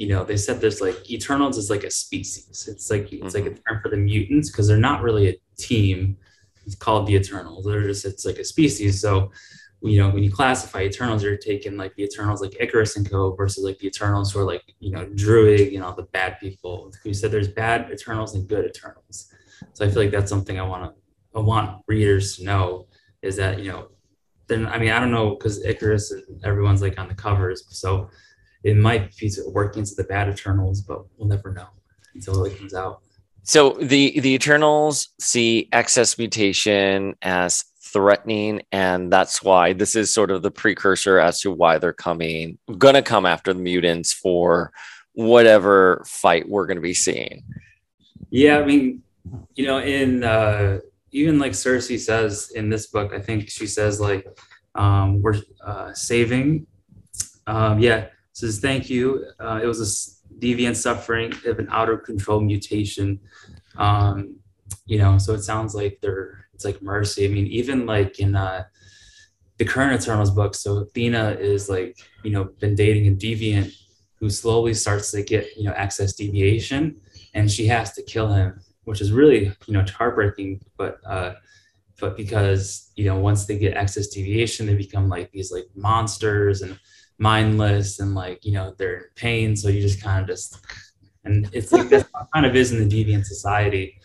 you 0.00 0.08
know, 0.08 0.24
they 0.24 0.38
said 0.38 0.60
there's 0.60 0.80
like 0.80 1.10
Eternals 1.10 1.58
is 1.58 1.68
like 1.68 1.84
a 1.84 1.90
species. 1.90 2.68
It's 2.68 2.90
like 2.90 3.12
it's 3.12 3.22
mm-hmm. 3.22 3.24
like 3.26 3.44
a 3.44 3.50
mm-hmm. 3.50 3.74
term 3.74 3.82
for 3.82 3.90
the 3.90 3.98
mutants 3.98 4.50
because 4.50 4.66
they're 4.66 4.78
not 4.78 5.02
really 5.02 5.28
a 5.28 5.36
team 5.58 6.16
it's 6.70 6.78
called 6.78 7.08
the 7.08 7.16
Eternals. 7.16 7.64
They're 7.64 7.82
just 7.82 8.04
it's 8.04 8.24
like 8.24 8.38
a 8.38 8.44
species. 8.44 9.00
So 9.00 9.32
you 9.82 10.00
know 10.00 10.10
when 10.10 10.22
you 10.22 10.30
classify 10.30 10.82
Eternals, 10.82 11.24
you're 11.24 11.36
taking 11.36 11.76
like 11.76 11.94
the 11.96 12.04
Eternals 12.04 12.40
like 12.40 12.52
Ikaris 12.52 12.96
and 12.96 13.10
Co. 13.10 13.34
versus 13.34 13.64
like 13.64 13.78
the 13.78 13.88
Eternals 13.88 14.32
who 14.32 14.38
are 14.38 14.44
like 14.44 14.62
you 14.78 14.92
know 14.92 15.04
Druig, 15.06 15.74
and 15.74 15.82
all 15.82 15.94
the 15.94 16.04
bad 16.04 16.38
people. 16.38 16.92
You 17.04 17.12
said 17.12 17.32
there's 17.32 17.48
bad 17.48 17.90
Eternals 17.90 18.34
and 18.34 18.46
good 18.48 18.66
Eternals. 18.66 19.32
So 19.72 19.84
I 19.84 19.88
feel 19.88 20.02
like 20.02 20.12
that's 20.12 20.30
something 20.30 20.60
I 20.60 20.62
want 20.62 20.84
to 20.84 21.38
I 21.38 21.40
want 21.40 21.82
readers 21.88 22.36
to 22.36 22.44
know 22.44 22.86
is 23.22 23.36
that 23.36 23.58
you 23.58 23.72
know 23.72 23.88
then 24.46 24.66
I 24.68 24.78
mean 24.78 24.90
I 24.90 25.00
don't 25.00 25.10
know 25.10 25.30
because 25.30 25.64
Ikaris 25.64 26.12
and 26.12 26.44
everyone's 26.44 26.82
like 26.82 27.00
on 27.00 27.08
the 27.08 27.14
covers, 27.14 27.64
so 27.68 28.10
it 28.62 28.76
might 28.76 29.16
be 29.16 29.32
working 29.48 29.82
to 29.84 29.94
the 29.96 30.04
bad 30.04 30.28
Eternals, 30.28 30.82
but 30.82 31.04
we'll 31.16 31.28
never 31.28 31.52
know 31.52 31.66
until 32.14 32.44
it 32.44 32.56
comes 32.56 32.74
out. 32.74 33.02
So 33.42 33.70
the 33.80 34.20
the 34.20 34.34
Eternals 34.34 35.08
see 35.18 35.68
excess 35.72 36.18
mutation 36.18 37.14
as 37.22 37.64
threatening, 37.82 38.62
and 38.70 39.12
that's 39.12 39.42
why 39.42 39.72
this 39.72 39.96
is 39.96 40.12
sort 40.12 40.30
of 40.30 40.42
the 40.42 40.50
precursor 40.50 41.18
as 41.18 41.40
to 41.40 41.50
why 41.50 41.78
they're 41.78 41.92
coming, 41.92 42.58
gonna 42.78 43.02
come 43.02 43.26
after 43.26 43.52
the 43.52 43.60
mutants 43.60 44.12
for 44.12 44.72
whatever 45.12 46.02
fight 46.06 46.48
we're 46.48 46.66
gonna 46.66 46.80
be 46.80 46.94
seeing. 46.94 47.42
Yeah, 48.30 48.58
I 48.58 48.64
mean, 48.64 49.02
you 49.54 49.66
know, 49.66 49.78
in 49.78 50.22
uh, 50.22 50.78
even 51.10 51.38
like 51.38 51.52
Cersei 51.52 51.98
says 51.98 52.52
in 52.54 52.68
this 52.68 52.86
book, 52.86 53.12
I 53.12 53.20
think 53.20 53.50
she 53.50 53.66
says 53.66 54.00
like 54.00 54.26
um, 54.74 55.20
we're 55.20 55.40
uh, 55.64 55.92
saving. 55.94 56.66
Um, 57.46 57.80
yeah, 57.80 58.06
says 58.32 58.60
thank 58.60 58.88
you. 58.88 59.26
Uh, 59.40 59.60
it 59.62 59.66
was 59.66 59.80
a 59.80 60.19
deviant 60.40 60.76
suffering 60.76 61.32
of 61.46 61.58
an 61.58 61.68
out 61.70 61.88
of 61.88 62.02
control 62.02 62.40
mutation. 62.40 63.20
Um, 63.76 64.36
you 64.86 64.98
know, 64.98 65.18
so 65.18 65.34
it 65.34 65.42
sounds 65.42 65.74
like 65.74 65.98
they're 66.00 66.46
it's 66.54 66.64
like 66.64 66.82
mercy. 66.82 67.24
I 67.24 67.28
mean, 67.28 67.46
even 67.46 67.86
like 67.86 68.18
in 68.18 68.36
uh, 68.36 68.64
the 69.58 69.64
current 69.64 70.00
Eternals 70.00 70.30
book, 70.30 70.54
so 70.54 70.78
Athena 70.78 71.36
is 71.40 71.68
like 71.68 71.98
you 72.22 72.30
know 72.30 72.44
been 72.60 72.74
dating 72.74 73.08
a 73.08 73.16
deviant 73.16 73.72
who 74.16 74.28
slowly 74.28 74.74
starts 74.74 75.10
to 75.12 75.22
get 75.22 75.56
you 75.56 75.64
know 75.64 75.72
access 75.72 76.12
deviation, 76.12 77.00
and 77.34 77.50
she 77.50 77.66
has 77.66 77.92
to 77.94 78.02
kill 78.02 78.32
him, 78.32 78.60
which 78.84 79.00
is 79.00 79.12
really 79.12 79.52
you 79.66 79.74
know 79.74 79.84
heartbreaking. 79.96 80.60
But 80.76 80.98
uh, 81.06 81.34
but 81.98 82.16
because 82.16 82.92
you 82.96 83.06
know 83.06 83.18
once 83.18 83.46
they 83.46 83.58
get 83.58 83.76
excess 83.76 84.08
deviation, 84.08 84.66
they 84.66 84.74
become 84.74 85.08
like 85.08 85.30
these 85.32 85.50
like 85.50 85.66
monsters 85.74 86.62
and 86.62 86.78
mindless 87.20 88.00
and 88.00 88.14
like 88.14 88.44
you 88.44 88.52
know 88.52 88.74
they're 88.76 88.96
in 88.96 89.04
pain. 89.14 89.54
So 89.54 89.68
you 89.68 89.80
just 89.80 90.02
kind 90.02 90.20
of 90.20 90.26
just 90.26 90.64
and 91.24 91.48
it's 91.52 91.70
like 91.70 91.90
kind 92.34 92.46
of 92.46 92.56
is 92.56 92.72
in 92.72 92.88
the 92.88 93.04
deviant 93.04 93.26
society 93.26 94.00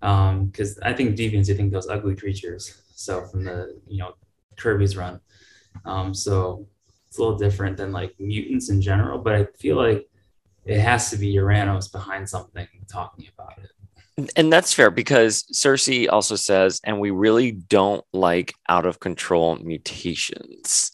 because 0.00 0.78
um, 0.78 0.82
i 0.82 0.94
think 0.94 1.16
deviants 1.16 1.48
you 1.48 1.54
think 1.54 1.72
those 1.72 1.88
ugly 1.88 2.16
creatures. 2.16 2.80
So 2.94 3.24
from 3.26 3.44
the 3.44 3.78
you 3.86 3.98
know 3.98 4.14
kirby's 4.56 4.96
run. 4.96 5.20
Um, 5.84 6.14
so 6.14 6.66
it's 7.06 7.18
a 7.18 7.20
little 7.22 7.38
different 7.38 7.76
than 7.76 7.92
like 7.92 8.14
mutants 8.18 8.70
in 8.70 8.80
general 8.80 9.18
but 9.18 9.34
i 9.34 9.44
feel 9.58 9.76
like 9.76 10.08
it 10.64 10.78
has 10.78 11.10
to 11.10 11.16
be 11.16 11.34
Uranos 11.34 11.90
behind 11.90 12.28
something 12.28 12.66
talking 12.88 13.26
about 13.36 13.54
it. 13.58 14.30
And 14.36 14.52
that's 14.52 14.74
fair 14.74 14.90
because 14.90 15.44
Cersei 15.44 16.06
also 16.10 16.36
says, 16.36 16.80
and 16.84 17.00
we 17.00 17.10
really 17.10 17.52
don't 17.52 18.04
like 18.12 18.52
out 18.68 18.84
of 18.84 19.00
control 19.00 19.56
mutations 19.56 20.92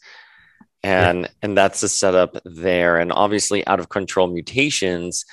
and 0.87 1.23
yeah. 1.23 1.29
and 1.43 1.57
that's 1.57 1.81
the 1.81 1.89
setup 1.89 2.37
there. 2.45 2.99
And 2.99 3.13
obviously 3.13 3.67
out 3.67 3.81
of 3.81 3.89
control 3.89 4.29
mutations 4.29 5.25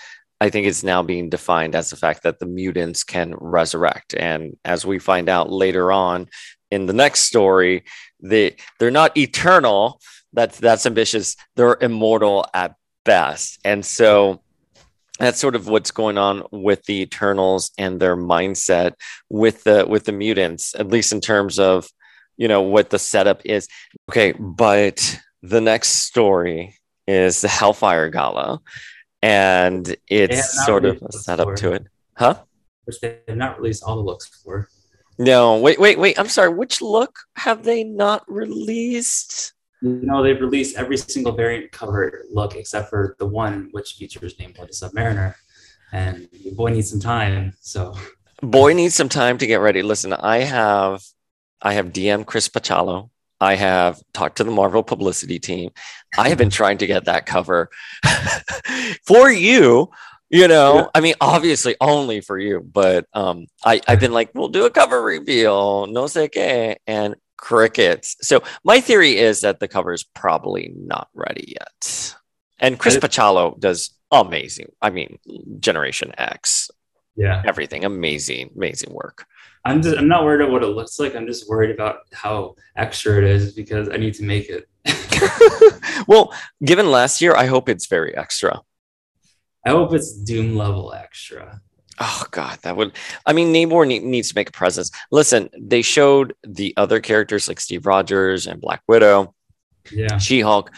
i 0.41 0.49
think 0.49 0.67
it's 0.67 0.83
now 0.83 1.01
being 1.01 1.29
defined 1.29 1.73
as 1.73 1.89
the 1.89 1.95
fact 1.95 2.23
that 2.23 2.39
the 2.39 2.45
mutants 2.45 3.03
can 3.03 3.33
resurrect. 3.39 4.13
And 4.13 4.57
as 4.65 4.85
we 4.85 4.99
find 4.99 5.29
out 5.29 5.51
later 5.51 5.91
on 5.91 6.27
in 6.69 6.85
the 6.85 6.93
next 6.93 7.21
story 7.21 7.83
they 8.23 8.55
they're 8.79 8.91
not 8.91 9.15
eternal. 9.17 9.99
That's 10.31 10.59
that's 10.59 10.85
ambitious. 10.85 11.35
They're 11.55 11.77
immortal 11.79 12.47
at 12.53 12.75
best. 13.05 13.59
And 13.63 13.85
so 13.85 14.41
that's 15.19 15.39
sort 15.39 15.55
of 15.55 15.67
what's 15.67 15.91
going 15.91 16.17
on 16.17 16.43
with 16.51 16.83
the 16.85 17.01
eternals 17.01 17.71
and 17.77 17.99
their 17.99 18.17
mindset 18.17 18.93
with 19.29 19.63
the 19.63 19.85
with 19.87 20.05
the 20.05 20.11
mutants 20.11 20.73
at 20.73 20.87
least 20.87 21.11
in 21.11 21.21
terms 21.21 21.59
of 21.59 21.87
you 22.37 22.47
know 22.47 22.61
what 22.61 22.89
the 22.89 22.97
setup 22.97 23.41
is. 23.45 23.67
Okay 24.09 24.31
but 24.31 25.19
the 25.43 25.61
next 25.61 25.89
story 25.89 26.75
is 27.05 27.41
the 27.41 27.49
Hellfire 27.49 28.09
Gala, 28.09 28.61
and 29.21 29.95
it's 30.07 30.65
sort 30.65 30.85
of 30.85 31.01
a 31.03 31.11
setup 31.11 31.55
to 31.57 31.73
it, 31.73 31.87
huh? 32.15 32.41
Which 32.85 32.99
they 33.01 33.19
have 33.27 33.37
not 33.37 33.59
released 33.59 33.83
all 33.83 33.97
the 33.97 34.01
looks 34.01 34.25
for. 34.41 34.69
No, 35.19 35.57
wait, 35.57 35.79
wait, 35.79 35.99
wait. 35.99 36.17
I'm 36.17 36.29
sorry. 36.29 36.49
Which 36.49 36.81
look 36.81 37.19
have 37.35 37.63
they 37.63 37.83
not 37.83 38.23
released? 38.27 39.53
No, 39.81 40.23
they've 40.23 40.39
released 40.39 40.77
every 40.77 40.97
single 40.97 41.33
variant 41.33 41.71
cover 41.71 42.23
look 42.31 42.55
except 42.55 42.89
for 42.89 43.15
the 43.19 43.27
one 43.27 43.67
which 43.71 43.93
features 43.93 44.35
Nameblood 44.37 44.67
the 44.67 44.73
Submariner. 44.73 45.35
And 45.91 46.27
boy 46.55 46.71
needs 46.71 46.89
some 46.89 46.99
time. 46.99 47.53
So 47.59 47.95
boy 48.41 48.73
needs 48.73 48.95
some 48.95 49.09
time 49.09 49.37
to 49.37 49.45
get 49.45 49.57
ready. 49.57 49.83
Listen, 49.83 50.13
I 50.13 50.39
have 50.39 51.03
I 51.61 51.73
have 51.73 51.93
DM 51.93 52.25
Chris 52.25 52.49
Bachalo 52.49 53.09
I 53.43 53.55
have 53.55 54.01
talked 54.13 54.37
to 54.37 54.43
the 54.43 54.51
Marvel 54.51 54.83
publicity 54.83 55.39
team. 55.39 55.71
I 56.17 56.29
have 56.29 56.37
been 56.37 56.49
trying 56.61 56.77
to 56.79 56.87
get 56.87 57.05
that 57.05 57.25
cover 57.25 57.69
for 59.05 59.29
you. 59.29 59.89
You 60.29 60.47
know, 60.47 60.75
yeah. 60.75 60.87
I 60.95 61.01
mean, 61.01 61.13
obviously 61.21 61.75
only 61.79 62.19
for 62.21 62.39
you, 62.39 62.59
but 62.59 63.05
um, 63.13 63.45
I, 63.63 63.81
I've 63.87 63.99
been 63.99 64.13
like, 64.13 64.31
we'll 64.33 64.47
do 64.47 64.65
a 64.65 64.71
cover 64.71 64.99
reveal, 64.99 65.85
no 65.85 66.05
sé 66.05 66.27
qué, 66.27 66.77
and 66.87 67.15
crickets. 67.37 68.15
So 68.21 68.41
my 68.63 68.81
theory 68.81 69.17
is 69.17 69.41
that 69.41 69.59
the 69.59 69.67
cover 69.67 69.93
is 69.93 70.03
probably 70.03 70.73
not 70.75 71.07
ready 71.13 71.53
yet. 71.59 72.15
And 72.57 72.79
Chris 72.79 72.97
Bachalo 72.97 73.59
does 73.59 73.91
amazing. 74.11 74.71
I 74.81 74.89
mean, 74.89 75.19
Generation 75.59 76.13
X. 76.17 76.71
Yeah. 77.15 77.43
everything. 77.45 77.85
Amazing, 77.85 78.51
amazing 78.55 78.91
work. 78.91 79.27
I'm 79.65 79.81
just 79.81 79.97
I'm 79.97 80.07
not 80.07 80.23
worried 80.23 80.41
about 80.41 80.51
what 80.51 80.63
it 80.63 80.67
looks 80.67 80.99
like. 80.99 81.15
I'm 81.15 81.27
just 81.27 81.49
worried 81.49 81.71
about 81.71 81.99
how 82.11 82.55
extra 82.75 83.17
it 83.17 83.23
is 83.23 83.53
because 83.53 83.89
I 83.89 83.97
need 83.97 84.13
to 84.15 84.23
make 84.23 84.49
it. 84.49 84.67
well, 86.07 86.33
given 86.63 86.91
last 86.91 87.21
year, 87.21 87.33
I 87.35 87.45
hope 87.45 87.69
it's 87.69 87.87
very 87.87 88.15
extra. 88.15 88.61
I 89.65 89.69
hope 89.69 89.93
it's 89.93 90.13
Doom 90.13 90.57
level 90.57 90.93
extra. 90.93 91.61
Oh 91.99 92.25
God, 92.31 92.59
that 92.63 92.75
would. 92.75 92.93
I 93.25 93.33
mean, 93.33 93.53
Namor 93.53 93.87
ne- 93.87 93.99
needs 93.99 94.29
to 94.29 94.35
make 94.35 94.49
a 94.49 94.53
presence. 94.53 94.91
Listen, 95.11 95.49
they 95.57 95.81
showed 95.81 96.33
the 96.43 96.73
other 96.75 96.99
characters 96.99 97.47
like 97.47 97.59
Steve 97.59 97.85
Rogers 97.85 98.47
and 98.47 98.59
Black 98.59 98.81
Widow, 98.87 99.33
Yeah. 99.91 100.17
She 100.17 100.41
Hulk, 100.41 100.71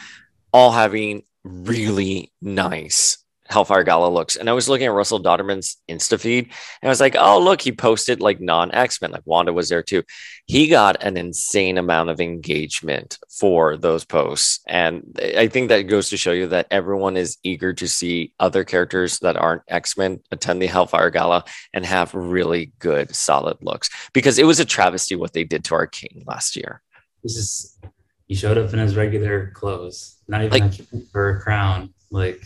all 0.52 0.72
having 0.72 1.24
really 1.44 2.32
nice 2.42 3.18
Hellfire 3.48 3.84
Gala 3.84 4.10
looks. 4.10 4.36
And 4.36 4.50
I 4.50 4.54
was 4.54 4.68
looking 4.68 4.88
at 4.88 4.94
Russell 4.94 5.22
Dauterman's 5.22 5.78
Insta 5.90 6.20
feed, 6.20 6.46
and 6.46 6.88
I 6.88 6.90
was 6.90 7.00
like, 7.00 7.16
oh 7.18 7.40
look, 7.40 7.62
he 7.62 7.72
posted 7.72 8.20
like 8.20 8.40
non 8.42 8.72
X 8.72 9.02
Men, 9.02 9.12
like 9.12 9.26
Wanda 9.26 9.54
was 9.54 9.70
there 9.70 9.84
too. 9.84 10.04
He 10.46 10.68
got 10.68 11.04
an 11.04 11.18
insane 11.18 11.78
amount 11.78 12.10
of 12.10 12.20
engagement 12.20 13.20
for 13.30 13.78
those 13.78 14.06
posts, 14.06 14.60
and 14.68 15.20
I 15.38 15.48
think 15.48 15.70
that 15.70 15.84
goes 15.84 16.10
to 16.10 16.18
show 16.18 16.32
you 16.32 16.48
that 16.48 16.68
everyone 16.72 17.18
is 17.18 17.38
eager 17.44 17.74
to 17.74 17.88
see 17.88 18.34
other 18.40 18.64
characters 18.64 19.20
that 19.20 19.38
aren't 19.38 19.64
X 19.68 19.98
Men 19.98 20.20
attend 20.32 20.62
the 20.62 20.68
Hellfire 20.68 21.10
Gala 21.10 21.46
and 21.74 21.86
have 21.86 22.14
really 22.14 22.72
good, 22.80 23.16
solid 23.16 23.58
looks. 23.62 23.90
Because 24.14 24.40
it 24.40 24.46
was 24.46 24.60
a 24.60 24.66
travesty 24.66 25.16
what 25.16 25.34
they 25.34 25.44
did 25.44 25.64
to 25.66 25.76
our 25.76 25.88
king 25.88 26.24
last 26.26 26.56
year. 26.56 26.82
He's 27.22 27.36
just 27.36 27.86
he 28.28 28.36
showed 28.36 28.58
up 28.58 28.74
in 28.74 28.80
his 28.80 28.96
regular 28.96 29.52
clothes, 29.52 30.18
not 30.28 30.44
even 30.44 30.62
like, 30.62 31.10
for 31.12 31.30
a 31.30 31.40
crown. 31.40 31.94
Like 32.10 32.44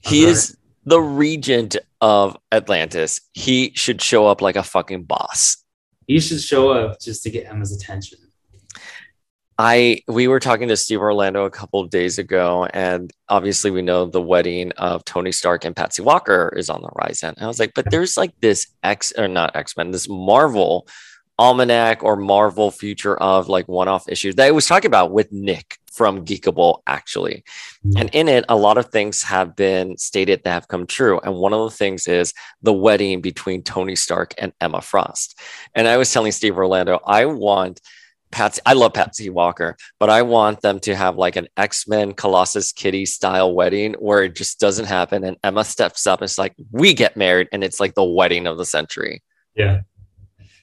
He 0.00 0.22
Okay. 0.22 0.30
is 0.32 0.56
the 0.84 1.00
regent 1.00 1.76
of 2.00 2.36
Atlantis. 2.52 3.20
He 3.34 3.72
should 3.74 4.00
show 4.00 4.26
up 4.26 4.40
like 4.40 4.56
a 4.56 4.62
fucking 4.62 5.04
boss. 5.04 5.56
he 6.06 6.18
should 6.20 6.40
show 6.40 6.70
up 6.70 6.98
just 7.00 7.22
to 7.24 7.30
get 7.30 7.46
Emma's 7.46 7.70
attention. 7.74 8.18
I 9.60 10.00
we 10.06 10.28
were 10.28 10.38
talking 10.38 10.68
to 10.68 10.76
Steve 10.76 11.00
Orlando 11.00 11.44
a 11.44 11.50
couple 11.50 11.80
of 11.80 11.90
days 11.90 12.16
ago, 12.18 12.66
and 12.72 13.12
obviously 13.28 13.70
we 13.72 13.82
know 13.82 14.06
the 14.06 14.22
wedding 14.22 14.70
of 14.78 15.04
Tony 15.04 15.32
Stark 15.32 15.64
and 15.64 15.74
Patsy 15.74 16.00
Walker 16.00 16.52
is 16.56 16.70
on 16.70 16.80
the 16.80 16.88
horizon. 16.96 17.34
And 17.36 17.44
I 17.44 17.48
was 17.48 17.58
like, 17.58 17.72
but 17.74 17.90
there's 17.90 18.16
like 18.16 18.32
this 18.40 18.68
X 18.84 19.12
or 19.18 19.26
not 19.26 19.56
X 19.56 19.76
Men, 19.76 19.90
this 19.90 20.08
Marvel 20.08 20.86
almanac 21.38 22.02
or 22.02 22.16
Marvel 22.16 22.70
future 22.70 23.16
of 23.16 23.48
like 23.48 23.68
one-off 23.68 24.08
issues 24.08 24.34
that 24.34 24.46
I 24.46 24.50
was 24.50 24.66
talking 24.66 24.88
about 24.88 25.12
with 25.12 25.30
Nick 25.32 25.78
from 25.92 26.24
Geekable 26.24 26.80
actually. 26.86 27.44
Mm-hmm. 27.86 27.98
And 27.98 28.10
in 28.12 28.28
it, 28.28 28.44
a 28.48 28.56
lot 28.56 28.78
of 28.78 28.86
things 28.86 29.22
have 29.24 29.56
been 29.56 29.96
stated 29.96 30.42
that 30.44 30.50
have 30.50 30.68
come 30.68 30.86
true. 30.86 31.20
And 31.20 31.34
one 31.34 31.52
of 31.52 31.60
the 31.68 31.76
things 31.76 32.06
is 32.06 32.32
the 32.62 32.72
wedding 32.72 33.20
between 33.20 33.62
Tony 33.62 33.96
Stark 33.96 34.34
and 34.38 34.52
Emma 34.60 34.80
Frost. 34.80 35.38
And 35.74 35.88
I 35.88 35.96
was 35.96 36.12
telling 36.12 36.32
Steve 36.32 36.56
Orlando, 36.56 37.00
I 37.04 37.26
want 37.26 37.80
Patsy, 38.30 38.60
I 38.66 38.74
love 38.74 38.92
Patsy 38.92 39.30
Walker, 39.30 39.76
but 39.98 40.10
I 40.10 40.22
want 40.22 40.60
them 40.60 40.80
to 40.80 40.94
have 40.94 41.16
like 41.16 41.36
an 41.36 41.48
X 41.56 41.88
Men 41.88 42.12
Colossus 42.12 42.72
Kitty 42.72 43.06
style 43.06 43.54
wedding 43.54 43.94
where 43.94 44.22
it 44.22 44.36
just 44.36 44.60
doesn't 44.60 44.84
happen. 44.84 45.24
And 45.24 45.36
Emma 45.42 45.64
steps 45.64 46.06
up 46.06 46.20
and 46.20 46.26
it's 46.26 46.38
like, 46.38 46.54
we 46.70 46.94
get 46.94 47.16
married. 47.16 47.48
And 47.52 47.64
it's 47.64 47.80
like 47.80 47.94
the 47.94 48.04
wedding 48.04 48.46
of 48.46 48.58
the 48.58 48.66
century. 48.66 49.22
Yeah. 49.56 49.80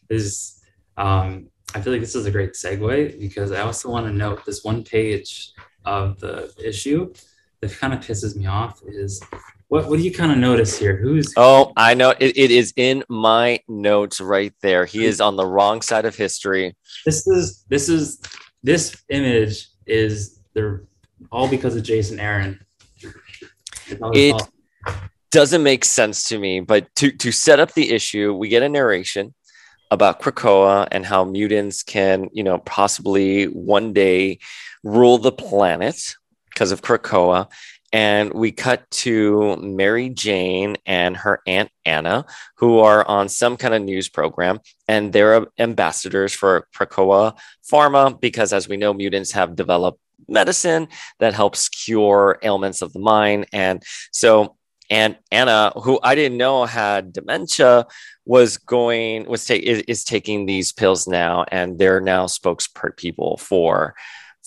This 0.08 0.54
um 0.97 1.47
I 1.73 1.81
feel 1.81 1.91
like 1.91 2.01
this 2.01 2.15
is 2.15 2.25
a 2.25 2.31
great 2.31 2.53
segue 2.53 3.19
because 3.19 3.51
I 3.51 3.61
also 3.61 3.89
want 3.89 4.05
to 4.05 4.13
note 4.13 4.45
this 4.45 4.63
one 4.63 4.83
page 4.83 5.51
of 5.83 6.19
the 6.19 6.53
issue 6.63 7.13
that 7.61 7.71
kind 7.73 7.93
of 7.93 7.99
pisses 7.99 8.35
me 8.35 8.45
off 8.45 8.81
is 8.87 9.21
what 9.67 9.89
what 9.89 9.97
do 9.97 10.03
you 10.03 10.11
kind 10.13 10.31
of 10.31 10.37
notice 10.37 10.77
here? 10.77 10.95
Who's 10.95 11.33
Oh, 11.35 11.73
I 11.75 11.95
know 11.95 12.11
it, 12.11 12.37
it 12.37 12.51
is 12.51 12.71
in 12.77 13.03
my 13.09 13.59
notes 13.67 14.21
right 14.21 14.53
there. 14.61 14.85
He 14.85 15.05
is 15.05 15.19
on 15.19 15.35
the 15.35 15.45
wrong 15.45 15.81
side 15.81 16.05
of 16.05 16.15
history. 16.15 16.75
this 17.05 17.27
is 17.27 17.65
this 17.69 17.89
is 17.89 18.21
this 18.63 19.03
image 19.09 19.67
is 19.85 20.39
the 20.53 20.85
all 21.31 21.47
because 21.49 21.75
of 21.75 21.83
Jason 21.83 22.19
Aaron. 22.19 22.59
It's 23.87 24.01
all 24.01 24.13
his 24.13 24.33
It- 24.33 24.41
doesn't 25.31 25.63
make 25.63 25.83
sense 25.83 26.29
to 26.29 26.39
me. 26.39 26.61
But 26.61 26.87
to 26.96 27.11
to 27.11 27.31
set 27.31 27.59
up 27.59 27.74
the 27.74 27.91
issue, 27.91 28.33
we 28.33 28.48
get 28.48 28.63
a 28.63 28.70
narration 28.70 29.33
about 29.96 30.22
Krakoa 30.22 30.88
and 30.92 31.03
how 31.03 31.25
mutants 31.25 31.81
can, 31.81 32.29
you 32.31 32.44
know, 32.44 32.60
possibly 32.60 33.46
one 33.46 33.94
day 33.94 34.38
rule 34.84 35.18
the 35.18 35.31
planet 35.31 36.16
because 36.50 36.72
of 36.72 36.84
Krakoa. 36.84 37.50
And 37.92 38.34
we 38.34 38.51
cut 38.51 38.90
to 38.92 39.55
Mary 39.55 40.10
Jane 40.10 40.75
and 40.86 41.16
her 41.16 41.42
aunt 41.48 41.72
Anna, 41.86 42.25
who 42.58 42.79
are 42.79 43.08
on 43.08 43.29
some 43.29 43.55
kind 43.55 43.74
of 43.74 43.81
news 43.81 44.10
program, 44.10 44.60
and 44.88 45.14
they're 45.14 45.48
ambassadors 45.58 46.34
for 46.34 46.68
Krakoa 46.75 47.38
Pharma 47.72 48.20
because, 48.20 48.51
as 48.51 48.68
we 48.68 48.75
know, 48.75 48.94
mutants 48.94 49.31
have 49.31 49.55
developed 49.55 50.00
medicine 50.27 50.90
that 51.20 51.34
helps 51.34 51.70
cure 51.70 52.38
ailments 52.44 52.81
of 52.81 52.92
the 52.92 53.00
mind. 53.00 53.46
And 53.53 53.81
so 54.12 54.58
and 54.89 55.17
Anna, 55.31 55.71
who 55.75 56.00
I 56.03 56.15
didn't 56.15 56.37
know 56.37 56.65
had 56.65 57.13
dementia, 57.13 57.87
was 58.25 58.57
going 58.57 59.25
was 59.25 59.45
ta- 59.45 59.55
is, 59.55 59.83
is 59.87 60.03
taking 60.03 60.45
these 60.45 60.71
pills 60.71 61.07
now, 61.07 61.45
and 61.51 61.77
they're 61.79 62.01
now 62.01 62.25
spokespeople 62.25 63.39
for 63.39 63.95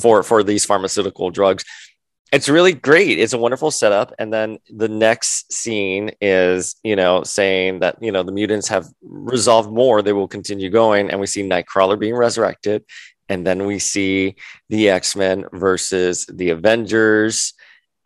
for 0.00 0.22
for 0.22 0.42
these 0.42 0.64
pharmaceutical 0.64 1.30
drugs. 1.30 1.64
It's 2.30 2.48
really 2.48 2.74
great. 2.74 3.18
It's 3.18 3.32
a 3.32 3.38
wonderful 3.38 3.70
setup. 3.70 4.12
And 4.18 4.30
then 4.30 4.58
the 4.68 4.88
next 4.88 5.50
scene 5.50 6.10
is, 6.20 6.76
you 6.84 6.94
know, 6.94 7.22
saying 7.22 7.78
that, 7.80 7.96
you 8.02 8.12
know, 8.12 8.22
the 8.22 8.32
mutants 8.32 8.68
have 8.68 8.86
resolved 9.00 9.72
more. 9.72 10.02
They 10.02 10.12
will 10.12 10.28
continue 10.28 10.68
going. 10.68 11.10
And 11.10 11.20
we 11.20 11.26
see 11.26 11.42
Nightcrawler 11.42 11.98
being 11.98 12.14
resurrected. 12.14 12.84
And 13.30 13.46
then 13.46 13.64
we 13.64 13.78
see 13.78 14.36
the 14.68 14.90
X 14.90 15.16
Men 15.16 15.46
versus 15.52 16.26
the 16.30 16.50
Avengers 16.50 17.54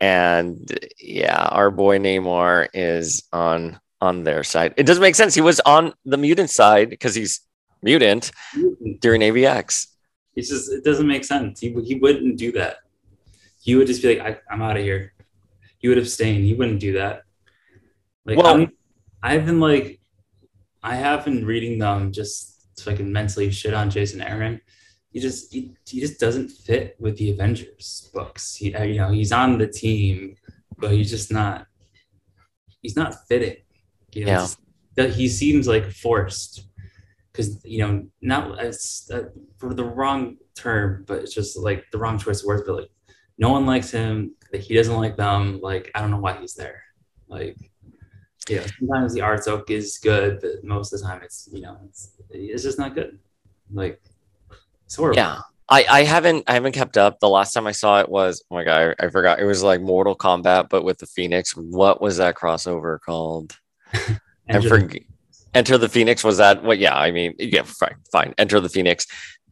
and 0.03 0.79
yeah, 0.99 1.47
our 1.59 1.71
boy 1.71 1.97
Namor 1.97 2.67
is 2.73 3.23
on 3.31 3.79
on 4.01 4.23
their 4.25 4.43
side. 4.43 4.73
It 4.75 4.85
doesn't 4.85 5.01
make 5.01 5.15
sense. 5.15 5.33
He 5.33 5.39
was 5.39 5.61
on 5.61 5.93
the 6.03 6.17
mutant 6.17 6.49
side 6.49 6.89
because 6.89 7.15
he's 7.15 7.39
mutant 7.81 8.31
during 8.99 9.21
AVX. 9.21 9.87
It's 10.35 10.49
just 10.49 10.69
it 10.73 10.83
doesn't 10.83 11.07
make 11.07 11.23
sense. 11.23 11.61
He 11.61 11.69
he 11.85 11.95
wouldn't 11.95 12.37
do 12.37 12.51
that. 12.51 12.77
He 13.61 13.75
would 13.75 13.87
just 13.87 14.01
be 14.01 14.09
like, 14.19 14.27
I, 14.27 14.53
I'm 14.53 14.61
out 14.61 14.75
of 14.75 14.83
here. 14.83 15.13
He 15.77 15.87
would 15.87 15.97
abstain. 15.97 16.43
He 16.43 16.53
wouldn't 16.53 16.81
do 16.81 16.93
that. 16.93 17.23
Like 18.25 18.37
Well- 18.37 18.67
I've 19.25 19.45
been 19.45 19.61
like, 19.61 20.01
I 20.83 20.95
have 20.95 21.23
been 21.23 21.45
reading 21.45 21.79
them 21.79 22.11
just 22.11 22.77
so 22.77 22.91
I 22.91 22.95
can 22.95 23.13
mentally 23.13 23.49
shit 23.51 23.73
on 23.73 23.89
Jason 23.89 24.21
Aaron. 24.21 24.59
He 25.13 25.19
just 25.19 25.53
he, 25.53 25.75
he 25.85 25.99
just 25.99 26.19
doesn't 26.19 26.49
fit 26.49 26.95
with 26.99 27.17
the 27.17 27.31
Avengers 27.31 28.09
books. 28.13 28.55
He 28.55 28.73
uh, 28.73 28.83
you 28.83 28.97
know 28.97 29.11
he's 29.11 29.31
on 29.31 29.59
the 29.59 29.67
team, 29.67 30.35
but 30.77 30.91
he's 30.91 31.11
just 31.11 31.31
not. 31.31 31.67
He's 32.81 32.95
not 32.95 33.27
fitting. 33.27 33.57
You 34.11 34.25
know, 34.25 34.47
Yeah. 34.97 35.07
he 35.07 35.27
seems 35.29 35.67
like 35.67 35.89
forced 35.91 36.67
because 37.31 37.63
you 37.63 37.79
know 37.79 38.07
not 38.21 38.59
as 38.59 39.09
uh, 39.13 39.29
for 39.57 39.73
the 39.73 39.85
wrong 39.85 40.37
term, 40.55 41.03
but 41.07 41.19
it's 41.19 41.33
just 41.33 41.57
like 41.57 41.85
the 41.91 41.99
wrong 41.99 42.17
choice 42.17 42.41
of 42.41 42.47
words. 42.47 42.63
But 42.65 42.75
like, 42.75 42.91
no 43.37 43.51
one 43.51 43.65
likes 43.65 43.91
him. 43.91 44.35
He 44.53 44.73
doesn't 44.75 44.97
like 44.97 45.15
them. 45.15 45.59
Like, 45.61 45.89
I 45.95 46.01
don't 46.01 46.11
know 46.11 46.19
why 46.19 46.33
he's 46.39 46.53
there. 46.55 46.83
Like, 47.27 47.57
yeah, 48.49 48.65
sometimes 48.79 49.13
the 49.13 49.21
art 49.21 49.47
is 49.69 49.97
good, 49.97 50.39
but 50.41 50.63
most 50.63 50.91
of 50.93 50.99
the 50.99 51.05
time 51.07 51.21
it's 51.23 51.49
you 51.51 51.61
know 51.61 51.77
it's, 51.85 52.11
it's 52.31 52.63
just 52.63 52.79
not 52.79 52.95
good. 52.95 53.19
Like, 53.71 54.01
Yeah. 55.15 55.39
I, 55.69 55.85
I 55.89 56.03
haven't 56.03 56.43
I 56.47 56.53
haven't 56.53 56.73
kept 56.73 56.97
up. 56.97 57.19
The 57.19 57.29
last 57.29 57.53
time 57.53 57.67
I 57.67 57.71
saw 57.71 57.99
it 57.99 58.09
was 58.09 58.43
oh 58.51 58.55
my 58.55 58.63
god, 58.63 58.95
I, 58.99 59.05
I 59.05 59.09
forgot. 59.09 59.39
It 59.39 59.45
was 59.45 59.63
like 59.63 59.81
Mortal 59.81 60.15
Kombat, 60.15 60.69
but 60.69 60.83
with 60.83 60.99
the 60.99 61.05
Phoenix. 61.05 61.55
What 61.55 62.01
was 62.01 62.17
that 62.17 62.35
crossover 62.35 62.99
called? 62.99 63.57
I 64.49 64.59
forget. 64.59 65.03
Enter 65.53 65.77
the 65.77 65.89
Phoenix 65.89 66.23
was 66.23 66.37
that 66.37 66.63
what? 66.63 66.79
Yeah, 66.79 66.95
I 66.95 67.11
mean, 67.11 67.35
yeah, 67.39 67.63
fine, 67.63 67.95
fine. 68.11 68.33
Enter 68.37 68.59
the 68.59 68.69
Phoenix. 68.69 69.07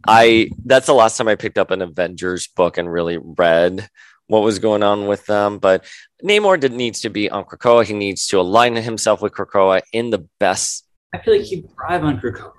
I 0.08 0.50
that's 0.65 0.88
the 0.88 0.94
last 0.94 1.17
time 1.17 1.28
I 1.28 1.36
picked 1.36 1.58
up 1.58 1.72
an 1.72 1.82
Avengers 1.82 2.48
book 2.48 2.78
and 2.78 2.91
really 2.91 3.17
read 3.17 3.88
what 4.28 4.44
was 4.44 4.60
going 4.60 4.82
on 4.82 5.08
with 5.08 5.26
them. 5.28 5.60
But 5.60 5.86
Namor 6.24 6.60
did, 6.60 6.74
needs 6.74 7.02
to 7.02 7.10
be 7.10 7.30
on 7.30 7.46
Krakoa. 7.46 7.86
He 7.86 7.94
needs 7.94 8.28
to 8.28 8.39
align 8.39 8.76
himself 8.76 9.22
with 9.22 9.34
Krakoa 9.34 9.82
in 9.94 10.10
the 10.10 10.28
best. 10.39 10.86
I 11.13 11.20
feel 11.20 11.38
like 11.38 11.46
he'd 11.46 11.70
thrive 11.76 12.04
on 12.04 12.20
Krakoa. 12.20 12.52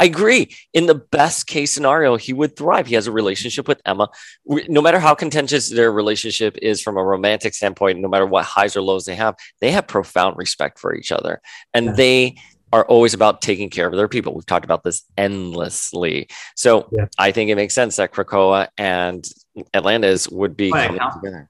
I 0.00 0.04
agree. 0.04 0.48
In 0.72 0.86
the 0.86 0.94
best 0.94 1.46
case 1.46 1.72
scenario, 1.74 2.16
he 2.16 2.32
would 2.32 2.56
thrive. 2.56 2.86
He 2.86 2.94
has 2.94 3.06
a 3.06 3.12
relationship 3.12 3.68
with 3.68 3.82
Emma. 3.84 4.08
No 4.46 4.80
matter 4.80 4.98
how 4.98 5.14
contentious 5.14 5.68
their 5.68 5.92
relationship 5.92 6.56
is 6.62 6.80
from 6.80 6.96
a 6.96 7.04
romantic 7.04 7.52
standpoint, 7.54 8.00
no 8.00 8.08
matter 8.08 8.24
what 8.24 8.46
highs 8.46 8.74
or 8.76 8.80
lows 8.80 9.04
they 9.04 9.14
have, 9.14 9.34
they 9.60 9.70
have 9.70 9.86
profound 9.86 10.38
respect 10.38 10.78
for 10.78 10.94
each 10.94 11.12
other. 11.12 11.42
And 11.74 11.86
Yeah. 11.86 11.92
they 11.92 12.36
are 12.72 12.86
always 12.86 13.12
about 13.12 13.42
taking 13.42 13.68
care 13.68 13.88
of 13.88 13.94
their 13.94 14.08
people. 14.08 14.32
We've 14.32 14.46
talked 14.46 14.64
about 14.64 14.84
this 14.84 15.02
endlessly. 15.18 16.28
So 16.56 16.88
Yeah. 16.92 17.06
I 17.18 17.30
think 17.32 17.50
it 17.50 17.56
makes 17.56 17.74
sense 17.74 17.96
that 17.96 18.12
Krakoa 18.12 18.68
and 18.78 19.28
Atlantis 19.74 20.28
would 20.30 20.56
be 20.56 20.70
Quiet 20.70 20.86
coming 20.86 21.00
Council. 21.00 21.20
together. 21.20 21.48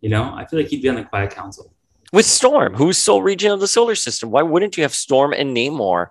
You 0.00 0.08
know, 0.08 0.24
I 0.34 0.44
feel 0.46 0.58
like 0.58 0.68
he'd 0.68 0.82
be 0.82 0.88
on 0.88 0.96
the 0.96 1.04
Quiet 1.04 1.30
Council. 1.30 1.72
with 2.10 2.24
Storm, 2.24 2.72
who's 2.74 2.96
sole 2.96 3.20
regent 3.22 3.52
of 3.52 3.60
the 3.60 3.68
solar 3.68 3.94
system. 3.94 4.30
Why 4.30 4.40
wouldn't 4.42 4.76
you 4.78 4.82
have 4.82 4.94
Storm 4.94 5.34
and 5.34 5.54
Namor 5.54 6.06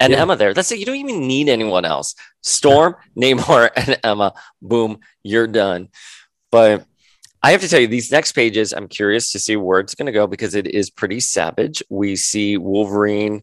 and 0.00 0.12
Yeah. 0.12 0.22
Emma 0.22 0.36
there? 0.36 0.54
That's 0.54 0.70
it. 0.72 0.78
You 0.78 0.86
don't 0.86 0.96
even 0.96 1.26
need 1.26 1.48
anyone 1.48 1.84
else. 1.84 2.14
Storm, 2.42 2.96
Namor, 3.18 3.70
and 3.76 3.98
Emma. 4.04 4.34
Boom, 4.62 4.98
you're 5.22 5.46
done. 5.46 5.88
But 6.50 6.84
I 7.42 7.52
have 7.52 7.60
to 7.60 7.68
tell 7.68 7.80
you, 7.80 7.86
these 7.86 8.10
next 8.10 8.32
pages, 8.32 8.72
I'm 8.72 8.88
curious 8.88 9.32
to 9.32 9.38
see 9.38 9.56
where 9.56 9.80
it's 9.80 9.94
going 9.94 10.06
to 10.06 10.12
go 10.12 10.26
because 10.26 10.54
it 10.54 10.66
is 10.66 10.90
pretty 10.90 11.20
savage. 11.20 11.82
We 11.90 12.16
see 12.16 12.56
Wolverine 12.56 13.42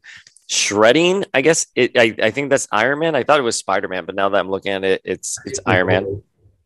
shredding. 0.49 1.25
I 1.33 1.41
guess 1.41 1.67
it. 1.75 1.97
I, 1.97 2.15
I 2.21 2.31
think 2.31 2.49
that's 2.49 2.67
Iron 2.71 2.99
Man. 2.99 3.15
I 3.15 3.23
thought 3.23 3.39
it 3.39 3.43
was 3.43 3.55
Spider 3.57 3.87
Man, 3.87 4.05
but 4.05 4.15
now 4.15 4.29
that 4.29 4.39
I'm 4.39 4.49
looking 4.49 4.71
at 4.71 4.83
it, 4.83 5.01
it's 5.05 5.37
it's 5.45 5.59
Iron 5.65 5.87
Man. 5.87 6.23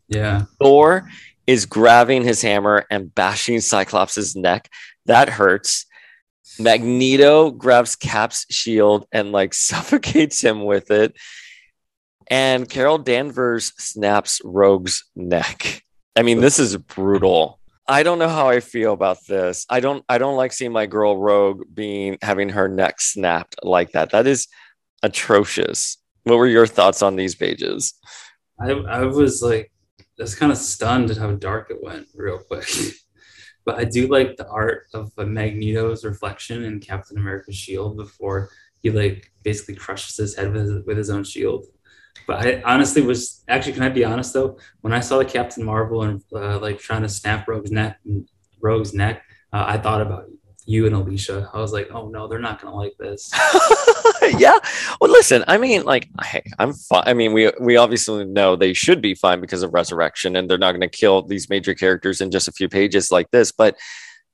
Yeah. 0.08 0.44
Thor 0.62 1.10
is 1.46 1.66
grabbing 1.66 2.24
his 2.24 2.42
hammer 2.42 2.86
and 2.90 3.14
bashing 3.14 3.60
Cyclops' 3.62 4.36
neck. 4.36 4.70
That 5.06 5.30
hurts. 5.30 5.86
Magneto 6.60 7.52
grabs 7.52 7.96
Cap's 7.96 8.46
shield 8.50 9.06
and 9.12 9.32
like 9.32 9.54
suffocates 9.54 10.42
him 10.42 10.66
with 10.66 10.92
it. 10.92 11.16
And 12.30 12.70
Carol 12.70 12.98
Danvers 12.98 13.72
snaps 13.78 14.42
Rogue's 14.44 15.06
neck. 15.16 15.84
I 16.16 16.24
mean, 16.24 16.42
this 16.42 16.60
is 16.60 16.76
brutal. 16.76 17.60
I 17.88 18.04
don't 18.04 18.20
know 18.20 18.28
how 18.28 18.50
I 18.50 18.60
feel 18.60 18.92
about 18.92 19.26
this. 19.28 19.66
I 19.70 19.80
don't 19.80 20.04
I 20.10 20.18
don't 20.18 20.36
like 20.36 20.52
seeing 20.52 20.74
my 20.74 20.88
girl 20.88 21.18
Rogue 21.18 21.64
being 21.74 22.18
having 22.22 22.50
her 22.50 22.68
neck 22.68 23.00
snapped 23.00 23.56
like 23.64 23.92
that. 23.92 24.10
That 24.12 24.28
is 24.28 24.48
atrocious. 25.04 25.98
What 26.24 26.38
were 26.38 26.48
your 26.48 26.68
thoughts 26.68 27.02
on 27.02 27.16
these 27.16 27.36
pages? 27.36 27.94
I, 28.60 28.72
I 28.72 29.04
was 29.06 29.42
like, 29.42 29.72
just 30.18 30.38
kind 30.38 30.52
of 30.52 30.58
stunned 30.58 31.12
at 31.12 31.18
how 31.18 31.32
dark 31.32 31.70
it 31.70 31.82
went 31.82 32.08
real 32.14 32.40
quick. 32.40 32.68
but 33.68 33.78
I 33.78 33.84
do 33.84 34.08
like 34.08 34.38
the 34.38 34.48
art 34.48 34.88
of 34.94 35.12
Magneto's 35.18 36.06
reflection 36.06 36.64
in 36.64 36.80
Captain 36.80 37.18
America's 37.18 37.58
shield 37.58 37.98
before 37.98 38.50
he 38.82 38.90
like 38.90 39.30
basically 39.44 39.76
crushes 39.76 40.16
his 40.16 40.38
head 40.38 40.54
with 40.54 40.62
his, 40.62 40.86
with 40.86 40.98
his 40.98 41.10
own 41.10 41.26
shield. 41.26 41.66
But 42.26 42.48
I 42.48 42.62
honestly 42.64 43.02
was 43.02 43.44
actually, 43.50 43.74
can 43.74 43.84
I 43.84 43.90
be 43.90 44.06
honest 44.06 44.34
though? 44.34 44.58
When 44.80 44.94
I 44.94 45.02
saw 45.02 45.18
the 45.18 45.26
Captain 45.26 45.66
Marvel 45.66 46.04
and 46.04 46.24
uh, 46.34 46.60
like 46.60 46.80
trying 46.80 47.02
to 47.02 47.10
snap 47.10 47.46
Rogue's 47.46 47.70
neck, 47.70 48.00
Rogue's 48.62 48.94
neck, 48.94 49.24
uh, 49.52 49.66
I 49.68 49.78
thought 49.78 50.02
about 50.02 50.30
you 50.68 50.86
and 50.86 50.94
Alicia. 50.94 51.50
I 51.54 51.60
was 51.60 51.72
like, 51.72 51.90
oh 51.94 52.10
no, 52.10 52.28
they're 52.28 52.40
not 52.40 52.62
gonna 52.62 52.76
like 52.76 52.96
this. 53.00 53.32
yeah. 54.38 54.58
Well, 55.00 55.10
listen, 55.10 55.46
I 55.48 55.58
mean, 55.58 55.86
like, 55.86 56.10
hey, 56.22 56.44
I'm 56.60 56.74
fine. 56.74 57.04
I 57.06 57.14
mean, 57.14 57.32
we 57.32 57.52
we 57.60 57.78
obviously 57.78 58.26
know 58.26 58.56
they 58.56 58.74
should 58.74 59.02
be 59.02 59.16
fine 59.16 59.40
because 59.40 59.64
of 59.64 59.74
resurrection, 59.74 60.36
and 60.36 60.50
they're 60.50 60.58
not 60.58 60.74
to 60.82 60.90
kill 60.90 61.22
these 61.22 61.50
major 61.50 61.74
characters 61.74 62.20
in 62.20 62.32
just 62.32 62.50
a 62.50 62.52
few 62.52 62.68
pages 62.68 63.12
like 63.12 63.32
this. 63.32 63.54
But 63.54 63.78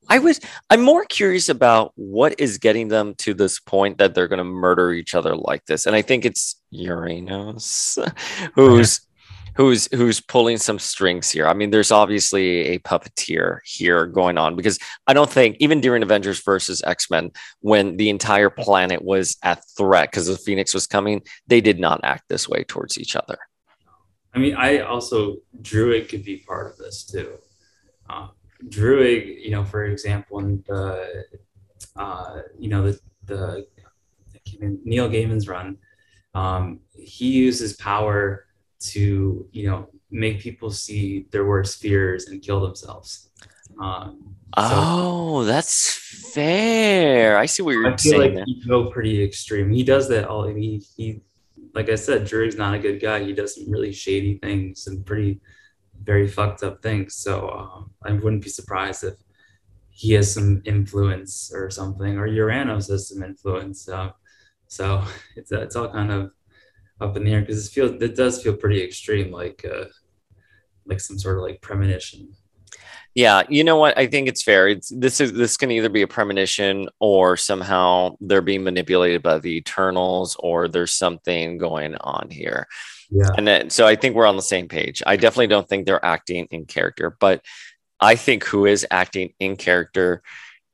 I 0.08 0.18
was, 0.18 0.40
I'm 0.68 0.82
more 0.82 1.04
curious 1.04 1.48
about 1.48 1.92
what 1.94 2.38
is 2.38 2.58
getting 2.58 2.88
them 2.88 3.14
to 3.18 3.32
this 3.32 3.60
point 3.60 3.98
that 3.98 4.14
they're 4.14 4.28
to 4.38 4.44
murder 4.44 4.92
each 4.92 5.14
other 5.14 5.36
like 5.36 5.64
this, 5.66 5.86
and 5.86 5.94
I 5.94 6.02
think 6.02 6.24
it's 6.24 6.60
Uranos, 6.74 7.96
who's. 8.54 9.00
Who's 9.56 9.88
who's 9.94 10.20
pulling 10.20 10.58
some 10.58 10.80
strings 10.80 11.30
here? 11.30 11.46
I 11.46 11.54
mean, 11.54 11.70
there's 11.70 11.92
obviously 11.92 12.68
a 12.68 12.78
puppeteer 12.80 13.58
here 13.64 14.06
going 14.06 14.36
on 14.36 14.56
because 14.56 14.78
I 15.06 15.12
don't 15.12 15.30
think 15.30 15.56
even 15.60 15.80
during 15.80 16.02
Avengers 16.02 16.42
versus 16.42 16.82
X 16.84 17.08
Men, 17.08 17.30
when 17.60 17.96
the 17.96 18.10
entire 18.10 18.50
planet 18.50 19.04
was 19.04 19.36
at 19.44 19.62
threat 19.76 20.10
because 20.10 20.26
the 20.26 20.36
Phoenix 20.36 20.74
was 20.74 20.88
coming, 20.88 21.22
they 21.46 21.60
did 21.60 21.78
not 21.78 22.00
act 22.02 22.24
this 22.28 22.48
way 22.48 22.64
towards 22.64 22.98
each 22.98 23.14
other. 23.14 23.38
I 24.34 24.40
mean, 24.40 24.56
I 24.56 24.80
also 24.80 25.36
Druig 25.62 26.08
could 26.08 26.24
be 26.24 26.38
part 26.38 26.72
of 26.72 26.76
this 26.76 27.04
too. 27.04 27.38
Uh, 28.10 28.28
Druig, 28.68 29.40
you 29.40 29.50
know, 29.50 29.64
for 29.64 29.84
example, 29.84 30.40
in 30.40 30.64
the 30.66 31.24
uh, 31.96 32.40
you 32.58 32.68
know 32.68 32.90
the 32.90 33.00
the 33.26 33.66
Neil 34.60 35.08
Gaiman's 35.08 35.48
run, 35.48 35.78
um, 36.34 36.80
he 36.96 37.30
uses 37.30 37.74
power 37.74 38.43
to 38.92 39.48
you 39.52 39.68
know 39.68 39.88
make 40.10 40.40
people 40.40 40.70
see 40.70 41.26
their 41.30 41.44
worst 41.44 41.80
fears 41.80 42.28
and 42.28 42.42
kill 42.42 42.60
themselves. 42.60 43.30
Um, 43.80 44.36
so 44.56 44.62
oh, 44.70 45.44
that's 45.44 45.94
fair. 46.32 47.36
I 47.38 47.46
see 47.46 47.62
what 47.62 47.72
you're 47.72 47.86
I 47.92 47.96
feel 47.96 48.20
saying. 48.20 48.34
like 48.36 48.44
he 48.46 48.62
go 48.66 48.90
pretty 48.90 49.22
extreme. 49.22 49.70
He 49.70 49.82
does 49.82 50.08
that 50.08 50.28
all. 50.28 50.48
I 50.48 50.52
He 50.54 50.82
he, 50.96 51.20
like 51.74 51.88
I 51.88 51.96
said, 51.96 52.22
Druig's 52.22 52.56
not 52.56 52.74
a 52.74 52.78
good 52.78 53.00
guy. 53.00 53.24
He 53.24 53.32
does 53.32 53.56
some 53.56 53.70
really 53.70 53.92
shady 53.92 54.38
things 54.38 54.86
and 54.86 55.04
pretty 55.04 55.40
very 56.02 56.28
fucked 56.28 56.62
up 56.62 56.82
things. 56.82 57.16
So 57.16 57.50
um, 57.50 57.90
I 58.04 58.12
wouldn't 58.12 58.44
be 58.44 58.50
surprised 58.50 59.02
if 59.04 59.14
he 59.90 60.12
has 60.12 60.32
some 60.32 60.62
influence 60.64 61.50
or 61.54 61.70
something, 61.70 62.18
or 62.18 62.28
Uranos 62.28 62.90
has 62.90 63.08
some 63.08 63.22
influence. 63.22 63.88
Uh, 63.88 64.10
so 64.68 65.02
it's 65.36 65.50
it's 65.50 65.76
all 65.76 65.90
kind 65.90 66.12
of 66.12 66.30
up 67.00 67.16
in 67.16 67.24
the 67.24 67.32
air 67.32 67.40
because 67.40 67.66
it 67.66 67.72
feels 67.72 68.02
it 68.02 68.16
does 68.16 68.42
feel 68.42 68.56
pretty 68.56 68.82
extreme, 68.82 69.30
like 69.30 69.64
uh, 69.64 69.86
like 70.86 71.00
some 71.00 71.18
sort 71.18 71.38
of 71.38 71.42
like 71.42 71.60
premonition. 71.60 72.34
Yeah, 73.14 73.44
you 73.48 73.62
know 73.62 73.76
what? 73.76 73.96
I 73.96 74.08
think 74.08 74.26
it's 74.26 74.42
fair. 74.42 74.66
It's 74.68 74.88
this 74.88 75.20
is 75.20 75.32
this 75.32 75.56
can 75.56 75.70
either 75.70 75.88
be 75.88 76.02
a 76.02 76.08
premonition 76.08 76.88
or 76.98 77.36
somehow 77.36 78.16
they're 78.20 78.42
being 78.42 78.64
manipulated 78.64 79.22
by 79.22 79.38
the 79.38 79.56
Eternals 79.56 80.36
or 80.40 80.66
there's 80.66 80.92
something 80.92 81.56
going 81.58 81.94
on 81.96 82.28
here. 82.30 82.66
Yeah. 83.10 83.28
And 83.36 83.46
then, 83.46 83.70
so 83.70 83.86
I 83.86 83.94
think 83.94 84.16
we're 84.16 84.26
on 84.26 84.36
the 84.36 84.42
same 84.42 84.66
page. 84.66 85.02
I 85.06 85.16
definitely 85.16 85.46
don't 85.46 85.68
think 85.68 85.86
they're 85.86 86.04
acting 86.04 86.48
in 86.50 86.64
character, 86.64 87.16
but 87.20 87.44
I 88.00 88.16
think 88.16 88.42
who 88.44 88.66
is 88.66 88.84
acting 88.90 89.34
in 89.38 89.56
character 89.56 90.22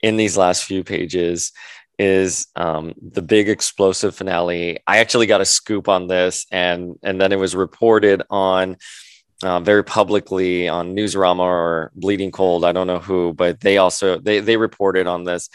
in 0.02 0.16
these 0.16 0.38
last 0.38 0.64
few 0.64 0.82
pages 0.82 1.52
is 2.00 2.46
um, 2.56 2.94
the 3.12 3.20
big 3.20 3.50
explosive 3.50 4.16
finale. 4.16 4.78
I 4.86 5.00
actually 5.00 5.26
got 5.26 5.42
a 5.42 5.44
scoop 5.44 5.86
on 5.86 6.06
this, 6.06 6.46
and 6.50 6.98
and 7.02 7.20
then 7.20 7.30
it 7.30 7.38
was 7.38 7.54
reported 7.54 8.22
on 8.30 8.78
uh, 9.42 9.60
very 9.60 9.84
publicly 9.84 10.66
on 10.66 10.96
Newsarama 10.96 11.40
or 11.40 11.92
Bleeding 11.94 12.32
Cool. 12.32 12.64
I 12.64 12.72
don't 12.72 12.86
know 12.86 13.00
who, 13.00 13.34
but 13.34 13.60
they 13.60 13.76
also 13.76 14.18
they 14.18 14.40
they 14.40 14.56
reported 14.56 15.06
on 15.06 15.24
this. 15.24 15.50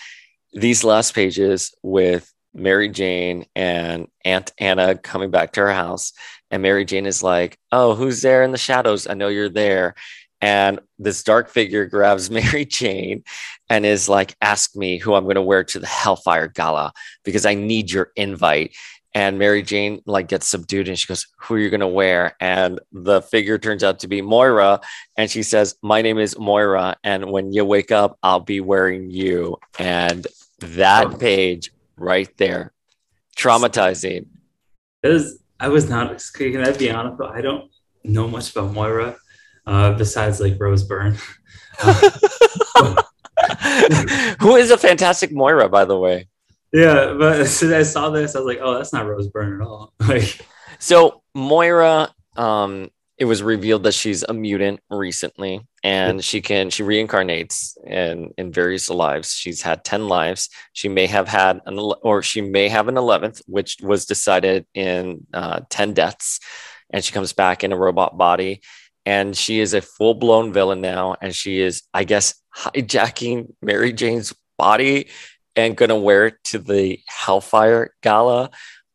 These 0.53 0.84
last 0.84 1.15
pages 1.15 1.73
with 1.81 2.31
Mary 2.53 2.89
Jane 2.89 3.47
and 3.55 4.08
Aunt 4.23 4.53
Anna 4.60 4.95
coming 4.95 5.31
back 5.31 5.53
to 5.53 5.62
her 5.62 5.73
house, 5.73 6.13
and 6.51 6.62
Mary 6.62 6.86
Jane 6.86 7.08
is 7.08 7.23
like, 7.23 7.58
"Oh, 7.71 7.95
who's 7.95 8.21
there 8.21 8.43
in 8.43 8.51
the 8.51 8.60
shadows? 8.60 9.08
I 9.08 9.15
know 9.15 9.29
you're 9.29 9.49
there." 9.49 9.95
And 10.45 10.79
this 10.99 11.23
dark 11.23 11.49
figure 11.49 11.88
grabs 11.88 12.29
Mary 12.39 12.65
Jane 12.65 13.23
and 13.67 13.84
is 13.84 14.08
like, 14.08 14.36
Ask 14.41 14.75
me 14.75 14.99
who 14.99 15.15
I'm 15.15 15.23
going 15.23 15.36
to 15.36 15.41
wear 15.41 15.63
to 15.63 15.79
the 15.79 15.88
Hellfire 15.88 16.47
Gala 16.47 16.93
because 17.23 17.47
I 17.47 17.55
need 17.55 17.91
your 17.91 18.12
invite. 18.15 18.75
And 19.15 19.39
Mary 19.39 19.63
Jane 19.63 20.01
like 20.05 20.27
gets 20.27 20.47
subdued 20.47 20.88
and 20.88 20.99
she 20.99 21.08
goes, 21.08 21.25
Who 21.39 21.55
are 21.55 21.60
you 21.60 21.71
going 21.71 21.79
to 21.79 21.88
wear? 21.88 22.36
And 22.39 22.79
the 22.91 23.23
figure 23.23 23.58
turns 23.58 23.84
out 23.84 23.99
to 23.99 24.08
be 24.08 24.21
Moira. 24.21 24.81
And 25.17 25.31
she 25.31 25.41
says, 25.41 25.77
My 25.81 26.03
name 26.03 26.19
is 26.19 26.38
Moira. 26.38 26.95
And 27.03 27.31
when 27.31 27.51
you 27.51 27.65
wake 27.65 27.91
up, 27.91 28.19
I'll 28.21 28.39
be 28.39 28.62
wearing 28.62 29.10
you. 29.10 29.58
And 29.79 30.27
that 30.60 31.08
oh. 31.08 31.17
page 31.17 31.71
right 31.97 32.29
there, 32.38 32.71
traumatizing. 33.36 34.27
It 35.01 35.12
is, 35.12 35.39
I 35.60 35.69
was 35.69 35.89
not. 35.89 36.23
Can 36.36 36.63
I 36.63 36.71
be 36.71 36.91
honest? 36.91 37.19
I 37.19 37.41
don't 37.41 37.71
know 38.03 38.27
much 38.27 38.51
about 38.51 38.73
Moira 38.73 39.17
uh, 39.65 39.93
besides 39.93 40.39
like 40.39 40.60
Rose 40.60 40.84
Byrne. 40.84 41.17
Who 44.39 44.56
is 44.56 44.71
a 44.71 44.78
fantastic 44.78 45.32
Moira, 45.32 45.69
by 45.69 45.86
the 45.86 45.97
way? 45.97 46.28
Yeah, 46.71 47.15
but 47.17 47.39
as 47.39 47.56
soon 47.56 47.73
as 47.73 47.89
I 47.89 47.91
saw 47.91 48.10
this, 48.10 48.36
I 48.36 48.39
was 48.39 48.47
like, 48.47 48.60
"Oh, 48.62 48.75
that's 48.75 48.91
not 48.91 49.08
Rose 49.08 49.28
Byrne 49.28 49.62
at 49.62 49.65
all." 49.65 49.93
Like, 50.08 50.39
So 50.80 51.21
Moira, 51.34 52.13
um, 52.36 52.89
it 53.17 53.25
was 53.25 53.41
revealed 53.41 53.84
that 53.84 53.93
she's 53.93 54.23
a 54.23 54.34
mutant 54.34 54.82
recently, 54.89 55.62
and 55.84 56.23
she 56.23 56.41
can 56.41 56.69
she 56.69 56.84
reincarnates 56.84 57.78
in 57.86 58.32
in 58.38 58.51
various 58.51 58.89
lives. 58.89 59.34
She's 59.34 59.62
had 59.62 59.86
ten 59.86 60.10
lives. 60.10 60.49
She 60.73 60.89
may 60.89 61.08
have 61.08 61.30
had 61.30 61.62
an 61.65 61.80
or 61.80 62.21
she 62.21 62.41
may 62.41 62.67
have 62.67 62.89
an 62.89 62.97
eleventh, 62.97 63.41
which 63.47 63.78
was 63.82 64.06
decided 64.06 64.65
in 64.73 65.25
uh, 65.34 65.62
ten 65.69 65.93
deaths, 65.93 66.41
and 66.89 67.04
she 67.04 67.13
comes 67.13 67.32
back 67.32 67.63
in 67.63 67.71
a 67.71 67.78
robot 67.78 68.17
body. 68.17 68.62
And 69.05 69.35
she 69.35 69.59
is 69.59 69.73
a 69.73 69.81
full 69.81 70.15
blown 70.15 70.51
villain 70.51 70.81
now, 70.81 71.15
and 71.21 71.35
she 71.35 71.59
is, 71.59 71.83
I 71.93 72.03
guess, 72.03 72.35
hijacking 72.55 73.53
Mary 73.61 73.93
Jane's 73.93 74.33
body 74.57 75.09
and 75.55 75.77
gonna 75.77 75.97
wear 75.97 76.27
it 76.27 76.35
to 76.45 76.59
the 76.59 76.99
Hellfire 77.07 77.93
Gala. 78.01 78.49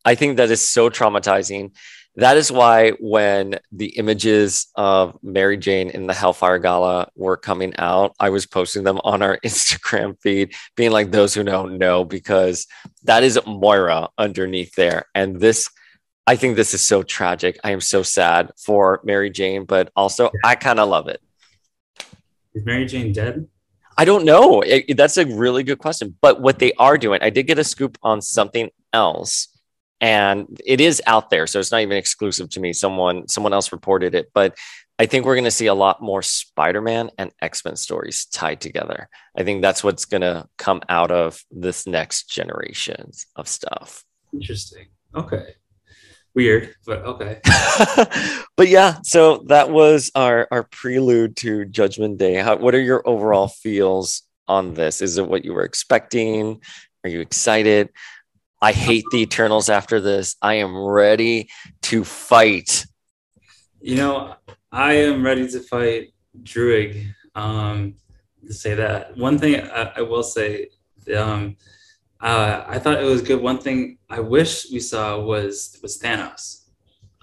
I 0.04 0.14
think 0.14 0.36
that 0.36 0.50
is 0.50 0.66
so 0.66 0.90
traumatizing. 0.90 1.72
That 2.16 2.36
is 2.36 2.50
why 2.50 2.90
when 3.00 3.60
the 3.70 3.96
images 3.96 4.66
of 4.74 5.16
Mary 5.22 5.56
Jane 5.56 5.90
in 5.90 6.06
the 6.06 6.14
Hellfire 6.14 6.58
Gala 6.58 7.08
were 7.14 7.36
coming 7.36 7.72
out, 7.78 8.14
I 8.18 8.30
was 8.30 8.46
posting 8.46 8.82
them 8.82 9.00
on 9.04 9.22
our 9.22 9.38
Instagram 9.44 10.20
feed, 10.20 10.54
being 10.76 10.90
like, 10.90 11.12
those 11.12 11.34
who 11.34 11.44
know, 11.44 11.66
know, 11.66 12.04
because 12.04 12.66
that 13.04 13.22
is 13.22 13.38
Moira 13.46 14.08
underneath 14.18 14.74
there. 14.74 15.06
And 15.14 15.40
this, 15.40 15.68
I 16.30 16.36
think 16.36 16.54
this 16.54 16.74
is 16.74 16.86
so 16.86 17.02
tragic. 17.02 17.58
I 17.64 17.72
am 17.72 17.80
so 17.80 18.04
sad 18.04 18.52
for 18.56 19.00
Mary 19.02 19.30
Jane, 19.30 19.64
but 19.64 19.90
also 19.96 20.30
I 20.44 20.54
kind 20.54 20.78
of 20.78 20.88
love 20.88 21.08
it. 21.08 21.20
is 22.54 22.64
Mary 22.64 22.86
Jane 22.86 23.12
dead? 23.12 23.48
I 23.98 24.04
don't 24.04 24.24
know. 24.24 24.60
It, 24.60 24.96
that's 24.96 25.16
a 25.16 25.26
really 25.26 25.64
good 25.64 25.78
question. 25.78 26.16
But 26.20 26.40
what 26.40 26.60
they 26.60 26.72
are 26.74 26.96
doing, 26.96 27.20
I 27.20 27.30
did 27.30 27.48
get 27.48 27.58
a 27.58 27.64
scoop 27.64 27.98
on 28.04 28.22
something 28.22 28.70
else, 28.92 29.48
and 30.00 30.46
it 30.64 30.80
is 30.80 31.02
out 31.04 31.30
there, 31.30 31.48
so 31.48 31.58
it's 31.58 31.72
not 31.72 31.80
even 31.80 31.96
exclusive 31.96 32.48
to 32.50 32.60
me. 32.60 32.72
Someone 32.74 33.26
someone 33.26 33.52
else 33.52 33.72
reported 33.72 34.14
it, 34.14 34.30
but 34.32 34.56
I 35.00 35.06
think 35.06 35.26
we're 35.26 35.34
going 35.34 35.44
to 35.46 35.50
see 35.50 35.66
a 35.66 35.74
lot 35.74 36.00
more 36.00 36.22
Spider-Man 36.22 37.10
and 37.18 37.32
X-Men 37.42 37.74
stories 37.74 38.26
tied 38.26 38.60
together. 38.60 39.08
I 39.36 39.42
think 39.42 39.62
that's 39.62 39.82
what's 39.82 40.04
going 40.04 40.20
to 40.20 40.46
come 40.58 40.80
out 40.88 41.10
of 41.10 41.42
this 41.50 41.88
next 41.88 42.30
generation 42.30 43.10
of 43.34 43.48
stuff. 43.48 44.04
Interesting. 44.32 44.86
Okay. 45.12 45.56
Weird, 46.34 46.74
but 46.86 47.04
okay. 47.04 47.40
but 48.56 48.68
yeah, 48.68 48.98
so 49.02 49.44
that 49.48 49.70
was 49.70 50.10
our 50.14 50.46
our 50.50 50.62
prelude 50.64 51.36
to 51.38 51.64
Judgment 51.64 52.18
Day. 52.18 52.34
How, 52.34 52.56
what 52.56 52.74
are 52.74 52.80
your 52.80 53.06
overall 53.06 53.48
feels 53.48 54.22
on 54.46 54.74
this? 54.74 55.02
Is 55.02 55.18
it 55.18 55.28
what 55.28 55.44
you 55.44 55.52
were 55.54 55.64
expecting? 55.64 56.60
Are 57.04 57.10
you 57.10 57.20
excited? 57.20 57.90
I 58.62 58.72
hate 58.72 59.04
the 59.10 59.22
Eternals 59.22 59.70
after 59.70 60.00
this. 60.00 60.36
I 60.42 60.54
am 60.54 60.76
ready 60.76 61.48
to 61.82 62.04
fight. 62.04 62.84
You 63.80 63.96
know, 63.96 64.34
I 64.70 64.92
am 64.94 65.24
ready 65.24 65.48
to 65.48 65.60
fight 65.60 66.12
Druig. 66.42 67.06
Um, 67.34 67.94
to 68.46 68.52
say 68.52 68.74
that 68.74 69.16
one 69.16 69.38
thing 69.38 69.60
I, 69.60 69.92
I 69.96 70.00
will 70.02 70.22
say, 70.22 70.68
um, 71.16 71.56
uh, 72.20 72.64
I 72.66 72.78
thought 72.78 73.02
it 73.02 73.06
was 73.06 73.22
good. 73.22 73.40
One 73.40 73.59
thing 73.59 73.98
I 74.11 74.20
wish 74.20 74.70
we 74.70 74.80
saw 74.80 75.20
was 75.20 75.78
was 75.83 75.98
Thanos. 75.98 76.68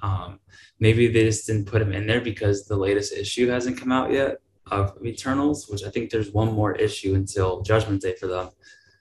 Um, 0.01 0.39
maybe 0.79 1.07
they 1.07 1.23
just 1.25 1.47
didn't 1.47 1.65
put 1.65 1.81
him 1.81 1.93
in 1.93 2.07
there 2.07 2.21
because 2.21 2.65
the 2.65 2.75
latest 2.75 3.13
issue 3.13 3.47
hasn't 3.47 3.79
come 3.79 3.91
out 3.91 4.11
yet 4.11 4.37
of 4.71 4.97
Eternals, 5.05 5.69
which 5.69 5.83
I 5.83 5.89
think 5.89 6.09
there's 6.09 6.31
one 6.31 6.51
more 6.51 6.75
issue 6.75 7.13
until 7.15 7.61
Judgment 7.61 8.01
Day 8.01 8.15
for 8.15 8.27
them. 8.27 8.49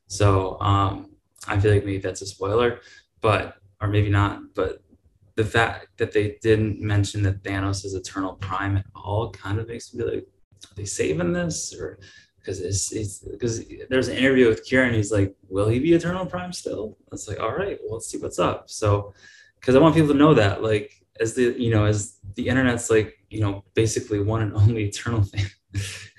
So 0.06 0.60
um, 0.60 1.10
I 1.48 1.58
feel 1.58 1.72
like 1.72 1.84
maybe 1.84 1.98
that's 1.98 2.22
a 2.22 2.26
spoiler, 2.26 2.80
but 3.20 3.56
or 3.80 3.88
maybe 3.88 4.10
not. 4.10 4.54
But 4.54 4.82
the 5.34 5.44
fact 5.44 5.88
that 5.96 6.12
they 6.12 6.38
didn't 6.42 6.80
mention 6.80 7.22
that 7.22 7.42
Thanos 7.42 7.84
is 7.84 7.94
Eternal 7.94 8.34
Prime 8.34 8.76
at 8.76 8.86
all 8.94 9.30
kind 9.30 9.58
of 9.58 9.68
makes 9.68 9.92
me 9.92 10.04
be 10.04 10.10
like, 10.10 10.24
are 10.24 10.74
they 10.76 10.84
saving 10.84 11.32
this 11.32 11.74
or? 11.74 11.98
Because 12.46 12.60
it's 12.60 12.92
it's 12.92 13.18
because 13.18 13.64
there's 13.90 14.06
an 14.06 14.16
interview 14.16 14.46
with 14.46 14.64
Kieron. 14.64 14.94
He's 14.94 15.10
like, 15.10 15.34
"Will 15.48 15.68
he 15.68 15.80
be 15.80 15.92
Eternal 15.92 16.26
Prime 16.26 16.52
still?" 16.52 16.96
It's 17.10 17.26
like, 17.26 17.40
all 17.40 17.50
right, 17.50 17.76
well, 17.82 17.94
let's 17.94 18.06
see 18.06 18.18
what's 18.18 18.38
up. 18.38 18.70
So, 18.70 19.14
because 19.58 19.74
I 19.74 19.80
want 19.80 19.96
people 19.96 20.12
to 20.12 20.14
know 20.14 20.32
that, 20.34 20.62
like, 20.62 20.92
as 21.18 21.34
the 21.34 21.56
you 21.58 21.70
know, 21.70 21.86
as 21.86 22.18
the 22.36 22.46
internet's 22.46 22.88
like, 22.88 23.18
you 23.30 23.40
know, 23.40 23.64
basically 23.74 24.20
one 24.20 24.42
and 24.42 24.54
only 24.62 24.84
Eternal 24.84 25.24
fan 25.24 25.50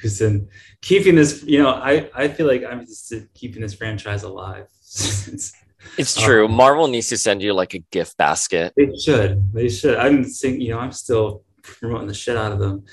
who's 0.02 0.20
in 0.20 0.50
keeping 0.82 1.16
this. 1.16 1.44
You 1.44 1.64
know, 1.64 1.70
I 1.70 2.10
I 2.14 2.28
feel 2.28 2.46
like 2.46 2.66
I'm 2.66 2.86
just 2.86 3.14
keeping 3.34 3.62
this 3.62 3.74
franchise 3.74 4.24
alive. 4.24 4.68
it's 5.98 6.22
true. 6.22 6.46
Um, 6.46 6.52
Marvel 6.52 6.90
needs 6.90 7.08
to 7.08 7.18
send 7.18 7.42
you 7.42 7.54
like 7.54 7.74
a 7.74 7.80
gift 7.80 8.18
basket. 8.18 8.74
They 8.76 8.92
should. 8.98 9.54
They 9.54 9.70
should. 9.70 9.98
I'm 9.98 10.26
saying, 10.26 10.60
you 10.60 10.72
know, 10.72 10.80
I'm 10.80 10.92
still 10.92 11.44
promoting 11.64 12.08
the 12.08 12.14
shit 12.14 12.36
out 12.36 12.52
of 12.52 12.60
them. 12.60 12.84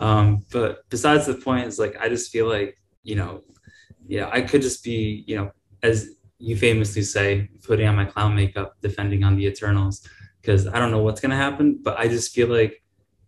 Um, 0.00 0.44
but 0.50 0.88
besides 0.90 1.26
the 1.26 1.34
point 1.34 1.66
is 1.66 1.78
like 1.78 1.96
I 2.00 2.08
just 2.08 2.30
feel 2.30 2.48
like 2.48 2.76
you 3.04 3.14
know, 3.14 3.42
yeah, 4.06 4.28
I 4.32 4.40
could 4.40 4.62
just 4.62 4.82
be, 4.82 5.24
you 5.26 5.36
know, 5.36 5.52
as 5.82 6.16
you 6.38 6.56
famously 6.56 7.02
say, 7.02 7.48
putting 7.62 7.86
on 7.86 7.96
my 7.96 8.04
clown 8.04 8.34
makeup, 8.34 8.74
defending 8.82 9.22
on 9.22 9.36
the 9.36 9.46
Eternals, 9.46 10.06
because 10.40 10.66
I 10.66 10.78
don't 10.78 10.90
know 10.90 11.02
what's 11.02 11.20
gonna 11.20 11.36
happen, 11.36 11.78
but 11.82 11.98
I 11.98 12.08
just 12.08 12.34
feel 12.34 12.48
like 12.48 12.82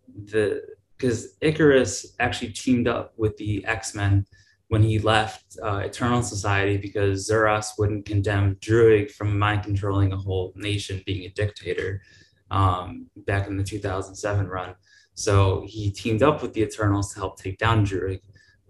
the 0.08 0.62
because 0.96 1.36
Ikaris 1.42 2.06
actually 2.20 2.52
teamed 2.52 2.88
up 2.88 3.12
with 3.18 3.36
the 3.36 3.64
X 3.66 3.94
Men 3.94 4.26
when 4.68 4.82
he 4.82 4.98
left 4.98 5.56
uh, 5.62 5.82
Eternal 5.84 6.22
Society 6.22 6.76
because 6.76 7.28
Zuras 7.28 7.68
wouldn't 7.78 8.06
condemn 8.06 8.56
Druig 8.56 9.10
from 9.12 9.38
mind 9.38 9.62
controlling 9.62 10.12
a 10.12 10.16
whole 10.16 10.52
nation, 10.56 11.02
being 11.06 11.24
a 11.24 11.28
dictator, 11.28 12.02
um, 12.50 13.06
back 13.26 13.46
in 13.46 13.56
the 13.56 13.62
2007 13.62 14.48
run. 14.48 14.74
So 15.14 15.64
he 15.66 15.90
teamed 15.90 16.22
up 16.22 16.42
with 16.42 16.52
the 16.52 16.62
Eternals 16.62 17.12
to 17.12 17.20
help 17.20 17.38
take 17.38 17.58
down 17.58 17.86
Druig 17.86 18.20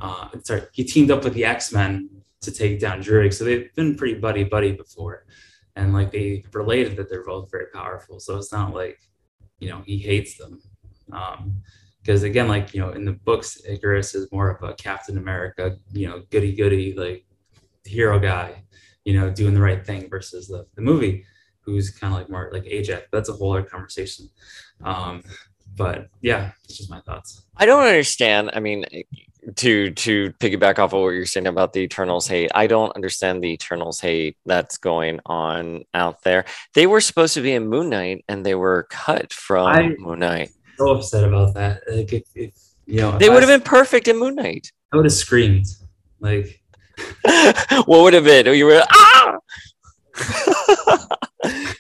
uh, 0.01 0.29
sorry, 0.45 0.63
he 0.73 0.85
teamed 0.85 1.11
up 1.11 1.25
with 1.25 1.35
the 1.35 1.45
X 1.45 1.73
Men 1.73 2.11
to 2.43 2.53
take 2.53 2.81
down 2.81 3.03
Druig. 3.03 3.33
So 3.33 3.45
they've 3.45 3.75
been 3.75 3.97
pretty 3.97 4.15
buddy 4.15 4.45
buddy 4.45 4.73
before, 4.73 5.27
and 5.75 5.93
like 5.93 6.13
they 6.13 6.45
related 6.53 6.97
that 6.97 7.09
they're 7.09 7.25
both 7.25 7.51
very 7.51 7.67
powerful. 7.73 8.21
So 8.21 8.37
it's 8.37 8.53
not 8.53 8.75
like 8.75 8.99
you 9.59 9.69
know 9.69 9.83
he 9.87 9.99
hates 9.99 10.37
them. 10.37 10.61
because 12.03 12.23
um, 12.23 12.27
again, 12.27 12.49
like 12.49 12.75
you 12.75 12.81
know, 12.81 12.91
in 12.91 13.05
the 13.05 13.13
books, 13.13 13.61
Ikaris 13.69 14.15
is 14.15 14.31
more 14.33 14.51
of 14.51 14.63
a 14.69 14.75
Captain 14.75 15.19
America, 15.19 15.77
you 15.93 16.09
know, 16.09 16.23
goody 16.31 16.55
goody 16.55 16.95
like 16.95 17.25
hero 17.85 18.19
guy, 18.19 18.63
you 19.05 19.19
know, 19.19 19.31
doing 19.31 19.55
the 19.55 19.61
right 19.61 19.85
thing 19.85 20.09
versus 20.11 20.49
the, 20.49 20.67
the 20.75 20.83
movie, 20.83 21.25
who's 21.61 21.91
kind 21.91 22.13
of 22.13 22.21
like 22.21 22.31
more 22.31 22.51
like 22.53 22.67
Ajax. 22.67 23.07
That's 23.13 23.29
a 23.29 23.33
whole 23.33 23.53
other 23.53 23.63
conversation. 23.63 24.29
Um, 24.85 25.23
but 25.75 26.09
yeah, 26.21 26.53
it's 26.65 26.77
just 26.77 26.91
my 26.91 27.01
thoughts. 27.01 27.47
I 27.57 27.67
don't 27.67 27.85
understand. 27.85 28.51
I 28.55 28.61
mean, 28.61 28.85
to 29.55 29.91
to 29.93 30.33
piggyback 30.35 30.79
off 30.79 30.93
of 30.93 31.03
what 31.03 31.11
you're 31.11 31.27
saying 31.27 31.47
about 31.47 31.73
the 31.73 31.81
Eternals 31.81 32.27
hate, 32.27 32.51
I 32.55 32.67
don't 32.67 32.95
understand 32.97 33.43
the 33.43 33.53
Eternals 33.53 34.01
hate 34.01 34.37
that's 34.45 34.77
going 34.79 35.21
on 35.27 35.85
out 35.95 36.23
there. 36.23 36.45
They 36.75 36.87
were 36.87 37.01
supposed 37.01 37.35
to 37.35 37.43
be 37.43 37.53
in 37.53 37.69
Moon 37.69 37.89
Knight, 37.89 38.25
and 38.29 38.45
they 38.45 38.55
were 38.55 38.87
cut 38.91 39.33
from 39.33 39.67
I, 39.67 39.95
Moon 39.99 40.19
Knight. 40.19 40.51
So 40.79 40.91
upset 40.91 41.25
about 41.25 41.55
that. 41.55 41.83
Like 41.91 42.13
if, 42.13 42.25
if 42.35 42.55
you 42.87 43.01
know, 43.01 43.17
they 43.19 43.29
would 43.29 43.43
have 43.43 43.51
been 43.51 43.61
perfect 43.63 44.09
in 44.09 44.19
Moon 44.19 44.35
Knight. 44.35 44.73
I 44.93 44.97
would 44.97 45.07
have 45.07 45.13
screamed. 45.13 45.67
Like, 46.21 46.61
what 47.85 48.03
would 48.03 48.15
have 48.15 48.25
been? 48.25 48.47
You 48.55 48.67
were 48.67 48.83
ah. 48.91 49.39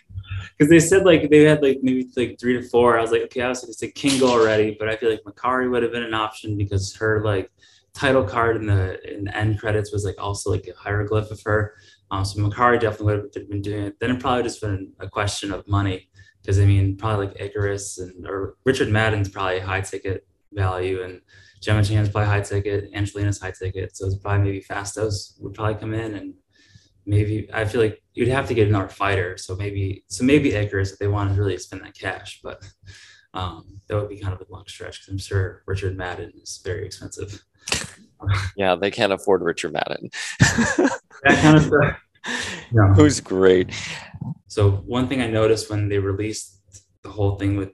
because 0.56 0.70
they 0.70 0.80
said 0.80 1.04
like 1.04 1.28
they 1.30 1.44
had 1.44 1.62
like 1.62 1.80
maybe 1.82 2.08
like 2.16 2.38
three 2.40 2.60
to 2.60 2.68
four. 2.68 2.98
I 2.98 3.02
was 3.02 3.10
like, 3.10 3.22
okay, 3.22 3.42
I 3.42 3.48
was 3.48 3.60
going 3.60 3.72
to 3.72 3.78
say 3.78 3.90
Kingo 3.90 4.26
already, 4.26 4.76
but 4.78 4.88
I 4.88 4.96
feel 4.96 5.10
like 5.10 5.22
Makkari 5.24 5.70
would 5.70 5.82
have 5.82 5.92
been 5.92 6.02
an 6.02 6.14
option 6.14 6.56
because 6.56 6.94
her 6.96 7.22
like 7.24 7.50
title 7.92 8.24
card 8.24 8.56
in 8.56 8.66
the 8.66 9.16
in 9.16 9.24
the 9.24 9.36
end 9.36 9.58
credits 9.58 9.92
was 9.92 10.04
like 10.04 10.16
also 10.18 10.50
like 10.50 10.66
a 10.66 10.78
hieroglyph 10.78 11.30
of 11.30 11.42
her. 11.42 11.74
Um, 12.10 12.24
so 12.24 12.40
Makkari 12.40 12.80
definitely 12.80 13.16
would 13.16 13.34
have 13.34 13.50
been 13.50 13.62
doing 13.62 13.84
it. 13.84 14.00
Then 14.00 14.12
it 14.12 14.20
probably 14.20 14.44
just 14.44 14.60
been 14.60 14.92
a 15.00 15.08
question 15.08 15.52
of 15.52 15.66
money 15.68 16.08
because 16.40 16.58
I 16.58 16.64
mean 16.64 16.96
probably 16.96 17.26
like 17.26 17.36
Ikaris 17.36 18.00
and 18.00 18.26
or 18.26 18.56
Richard 18.64 18.88
Madden's 18.88 19.28
probably 19.28 19.60
high 19.60 19.82
ticket 19.82 20.26
value 20.52 21.02
and 21.02 21.20
Gemma 21.60 21.84
Chan's 21.84 22.08
probably 22.08 22.28
high 22.28 22.42
ticket, 22.42 22.90
Angelina's 22.94 23.40
high 23.40 23.50
ticket. 23.50 23.96
So 23.96 24.06
it's 24.06 24.16
probably 24.16 24.44
maybe 24.44 24.64
Phastos 24.68 25.40
would 25.40 25.54
probably 25.54 25.74
come 25.74 25.94
in 25.94 26.14
and 26.14 26.34
maybe 27.06 27.48
I 27.52 27.64
feel 27.64 27.80
like 27.80 28.02
you'd 28.14 28.28
have 28.28 28.48
to 28.48 28.54
get 28.54 28.68
another 28.68 28.88
fighter. 28.88 29.36
So 29.38 29.56
maybe 29.56 30.04
so 30.08 30.24
maybe 30.24 30.50
Ikaris 30.50 30.92
if 30.92 30.98
they 30.98 31.08
want 31.08 31.34
to 31.34 31.40
really 31.40 31.56
spend 31.58 31.82
that 31.82 31.94
cash, 31.94 32.40
but 32.42 32.62
um, 33.34 33.80
that 33.86 33.96
would 33.96 34.08
be 34.08 34.18
kind 34.18 34.34
of 34.34 34.40
a 34.40 34.52
long 34.52 34.64
stretch 34.66 35.00
because 35.00 35.12
I'm 35.12 35.18
sure 35.18 35.62
Richard 35.66 35.96
Madden 35.96 36.32
is 36.42 36.60
very 36.64 36.86
expensive. 36.86 37.42
yeah, 38.56 38.74
they 38.74 38.90
can't 38.90 39.12
afford 39.12 39.42
Richard 39.42 39.72
Madden. 39.72 40.10
that 40.40 41.38
kind 41.42 41.56
of 41.56 41.64
stuff. 41.64 41.96
Yeah. 42.72 42.92
Who's 42.94 43.20
great. 43.20 43.72
So 44.48 44.72
one 44.72 45.06
thing 45.06 45.22
I 45.22 45.28
noticed 45.28 45.70
when 45.70 45.88
they 45.88 46.00
released 46.00 46.60
the 47.04 47.08
whole 47.08 47.36
thing 47.36 47.56
with 47.56 47.70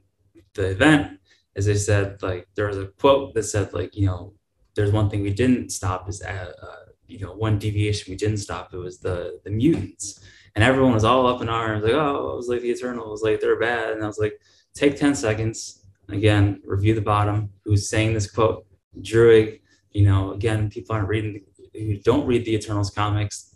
the 0.52 0.72
event 0.72 1.18
is 1.54 1.64
they 1.64 1.74
said 1.74 2.22
like 2.22 2.46
there 2.54 2.66
was 2.66 2.76
a 2.76 2.88
quote 3.00 3.32
that 3.32 3.44
said 3.44 3.72
like 3.72 3.96
you 3.96 4.04
know 4.04 4.34
there's 4.74 4.92
one 4.92 5.08
thing 5.08 5.22
we 5.22 5.32
didn't 5.32 5.70
stop 5.70 6.06
is 6.06 6.20
uh, 6.20 6.52
uh 6.62 6.91
you 7.12 7.20
know 7.20 7.32
one 7.32 7.58
deviation 7.58 8.10
we 8.10 8.16
didn't 8.16 8.38
stop 8.38 8.72
it 8.72 8.78
was 8.78 8.98
the 8.98 9.40
the 9.44 9.50
mutants. 9.50 10.20
And 10.54 10.62
everyone 10.62 10.92
was 10.92 11.04
all 11.04 11.26
up 11.26 11.40
in 11.40 11.48
arms 11.48 11.82
like 11.82 11.92
oh 11.92 12.32
it 12.32 12.36
was 12.36 12.48
like 12.48 12.62
the 12.62 12.70
eternal 12.70 13.10
was 13.10 13.22
like 13.22 13.40
they're 13.40 13.58
bad. 13.58 13.92
And 13.92 14.02
i 14.02 14.06
was 14.06 14.18
like 14.18 14.40
take 14.74 14.96
10 14.96 15.14
seconds 15.14 15.84
again 16.08 16.60
review 16.64 16.94
the 16.94 17.00
bottom 17.00 17.50
who's 17.64 17.88
saying 17.88 18.14
this 18.14 18.30
quote? 18.30 18.66
Druig. 19.00 19.60
you 19.92 20.04
know 20.04 20.32
again 20.32 20.70
people 20.70 20.94
aren't 20.94 21.08
reading 21.08 21.44
who 21.72 21.96
don't 21.98 22.26
read 22.26 22.44
the 22.44 22.54
eternals 22.54 22.90
comics 22.90 23.52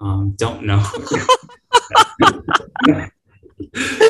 um, 0.00 0.32
don't 0.36 0.64
know. 0.64 0.84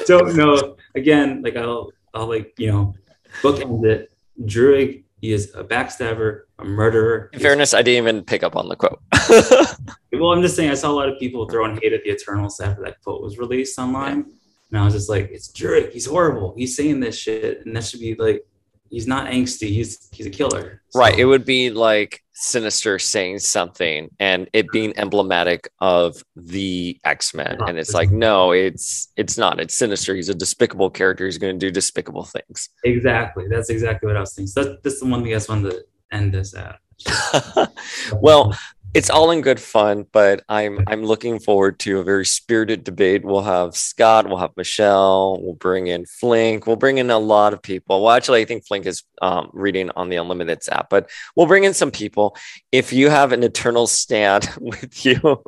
Don't 0.07 0.37
know. 0.37 0.77
Again 0.95 1.43
like 1.43 1.57
i'll 1.57 1.91
i'll 2.15 2.27
like 2.27 2.55
you 2.59 2.71
know 2.71 2.95
bookend 3.43 3.85
it. 3.85 4.13
Druig 4.43 5.05
he 5.21 5.33
is 5.33 5.55
a 5.55 5.65
backstabber, 5.65 6.43
a 6.59 6.65
murderer. 6.65 7.31
In 7.33 7.41
fairness, 7.41 7.75
I 7.75 7.83
didn't 7.83 8.09
even 8.09 8.25
pick 8.25 8.43
up 8.43 8.57
on 8.57 8.69
the 8.69 8.77
quote. 8.77 9.01
well, 10.13 10.33
I'm 10.33 10.43
just 10.43 10.57
saying, 10.57 10.71
I 10.71 10.75
saw 10.75 10.91
a 10.91 10.93
lot 10.93 11.09
of 11.09 11.19
people 11.19 11.49
throwing 11.49 11.79
hate 11.83 11.93
at 11.93 12.03
the 12.05 12.11
Eternals 12.11 12.61
after 12.61 12.83
that 12.83 13.01
quote 13.03 13.23
was 13.23 13.39
released 13.39 13.79
online. 13.79 14.25
Yeah. 14.27 14.35
And 14.71 14.81
I 14.81 14.85
was 14.85 14.95
just 14.95 15.09
like, 15.09 15.31
it's 15.31 15.49
Drake. 15.49 15.93
He's 15.93 16.07
horrible. 16.07 16.55
He's 16.57 16.77
saying 16.77 17.01
this 17.01 17.19
shit. 17.19 17.65
And 17.65 17.77
that 17.77 17.85
should 17.85 18.01
be 18.01 18.15
like, 18.15 18.45
he's 18.91 19.07
not 19.07 19.31
angsty. 19.31 19.69
He's 19.69 20.09
he's 20.13 20.27
a 20.27 20.31
killer. 20.31 20.83
So. 20.89 21.01
Right. 21.01 21.17
It 21.17 21.25
would 21.25 21.45
be 21.45 21.71
like 21.71 22.23
Sinister 22.33 22.99
saying 22.99 23.39
something 23.41 24.11
and 24.19 24.49
it 24.53 24.67
being 24.73 24.97
emblematic 24.99 25.69
of 25.81 26.23
the 26.35 26.99
X-Men. 27.05 27.59
And 27.67 27.79
it's 27.79 27.95
like, 27.95 28.11
no, 28.11 28.53
it's 28.53 29.13
it's 29.17 29.39
not. 29.39 29.61
It's 29.61 29.77
Sinister. 29.77 30.15
He's 30.17 30.29
a 30.29 30.35
despicable 30.35 30.91
character. 30.91 31.27
He's 31.27 31.39
going 31.39 31.59
to 31.59 31.67
do 31.67 31.71
despicable 31.71 32.25
things. 32.25 32.71
Exactly. 32.85 33.47
That's 33.49 33.71
exactly 33.71 34.09
what 34.09 34.17
I 34.17 34.21
was 34.21 34.35
thinking. 34.35 34.49
So 34.49 34.65
that's, 34.65 34.83
that's 34.83 35.01
the 35.01 35.07
one 35.07 35.23
thing 35.23 35.33
I 35.33 35.37
just 35.37 35.49
wanted 35.49 35.71
to 35.71 35.85
end 36.13 36.33
this 36.33 36.55
at. 36.55 36.79
well, 38.21 38.57
it's 38.97 39.11
all 39.11 39.31
in 39.31 39.43
good 39.43 39.61
fun, 39.61 40.07
but 40.11 40.43
I'm 40.49 40.83
I'm 40.87 41.03
looking 41.03 41.39
forward 41.39 41.79
to 41.81 42.01
a 42.01 42.03
very 42.03 42.25
spirited 42.25 42.83
debate. 42.83 43.25
We'll 43.25 43.43
have 43.43 43.77
Scott, 43.77 44.27
we'll 44.27 44.39
have 44.39 44.57
Michelle, 44.57 45.39
we'll 45.43 45.55
bring 45.55 45.89
in 45.89 46.07
Flink, 46.07 46.67
we'll 46.67 46.77
bring 46.77 46.97
in 46.97 47.11
a 47.11 47.19
lot 47.19 47.53
of 47.53 47.61
people. 47.61 48.03
Well, 48.03 48.13
actually, 48.13 48.41
I 48.41 48.47
think 48.47 48.67
Flink 48.67 48.87
is 48.87 49.03
um, 49.21 49.51
reading 49.53 49.91
on 49.97 50.09
the 50.09 50.17
Unlimited 50.17 50.61
app, 50.71 50.89
but 50.89 51.11
we'll 51.37 51.47
bring 51.47 51.65
in 51.65 51.75
some 51.75 51.91
people. 51.91 52.37
If 52.73 52.91
you 52.93 53.11
have 53.11 53.33
an 53.33 53.43
eternal 53.43 53.87
stand 53.87 54.49
with 54.61 55.05
you, 55.05 55.43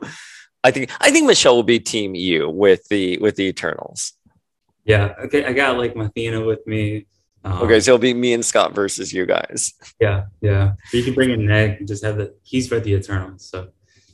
I 0.63 0.71
think 0.71 0.91
I 1.01 1.11
think 1.11 1.27
Michelle 1.27 1.57
will 1.57 1.63
be 1.63 1.81
Team 1.81 2.15
you 2.15 2.51
with 2.51 2.87
the 2.89 3.17
with 3.19 3.37
the 3.37 3.45
Eternals. 3.45 4.13
Yeah, 4.85 5.15
okay. 5.25 5.45
I 5.45 5.53
got 5.55 5.79
like 5.79 5.95
Mathena 5.95 6.45
with 6.45 6.67
me. 6.67 7.07
Um, 7.45 7.63
okay, 7.63 7.81
so 7.81 7.95
it'll 7.95 8.03
be 8.03 8.15
me 8.15 8.33
and 8.33 8.45
Scott 8.45 8.75
versus 8.75 9.13
you 9.13 9.27
guys. 9.27 9.75
Yeah, 10.01 10.27
yeah. 10.41 10.73
You 10.93 11.03
can 11.03 11.15
bring 11.15 11.31
in 11.31 11.47
Nick 11.47 11.81
and 11.81 11.89
just 11.89 12.05
have 12.05 12.17
the 12.17 12.35
he's 12.43 12.69
for 12.69 12.79
the 12.79 12.93
Eternals. 12.93 13.49
So. 13.49 13.71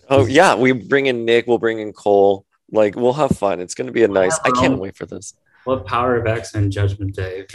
Oh 0.08 0.24
yeah, 0.24 0.54
we 0.54 0.72
bring 0.72 1.06
in 1.06 1.26
Nick. 1.26 1.46
We'll 1.46 1.58
bring 1.58 1.78
in 1.78 1.92
Cole. 1.92 2.46
Like 2.70 2.96
we'll 2.96 3.12
have 3.12 3.32
fun. 3.32 3.60
It's 3.60 3.74
going 3.74 3.86
to 3.86 3.92
be 3.92 4.02
a 4.02 4.08
nice. 4.08 4.38
I 4.44 4.50
can't 4.50 4.78
wait 4.78 4.96
for 4.96 5.04
this. 5.04 5.34
What 5.64 5.84
Power 5.86 6.16
of 6.16 6.26
X 6.26 6.54
and 6.54 6.72
Judgment 6.72 7.14
Day? 7.14 7.46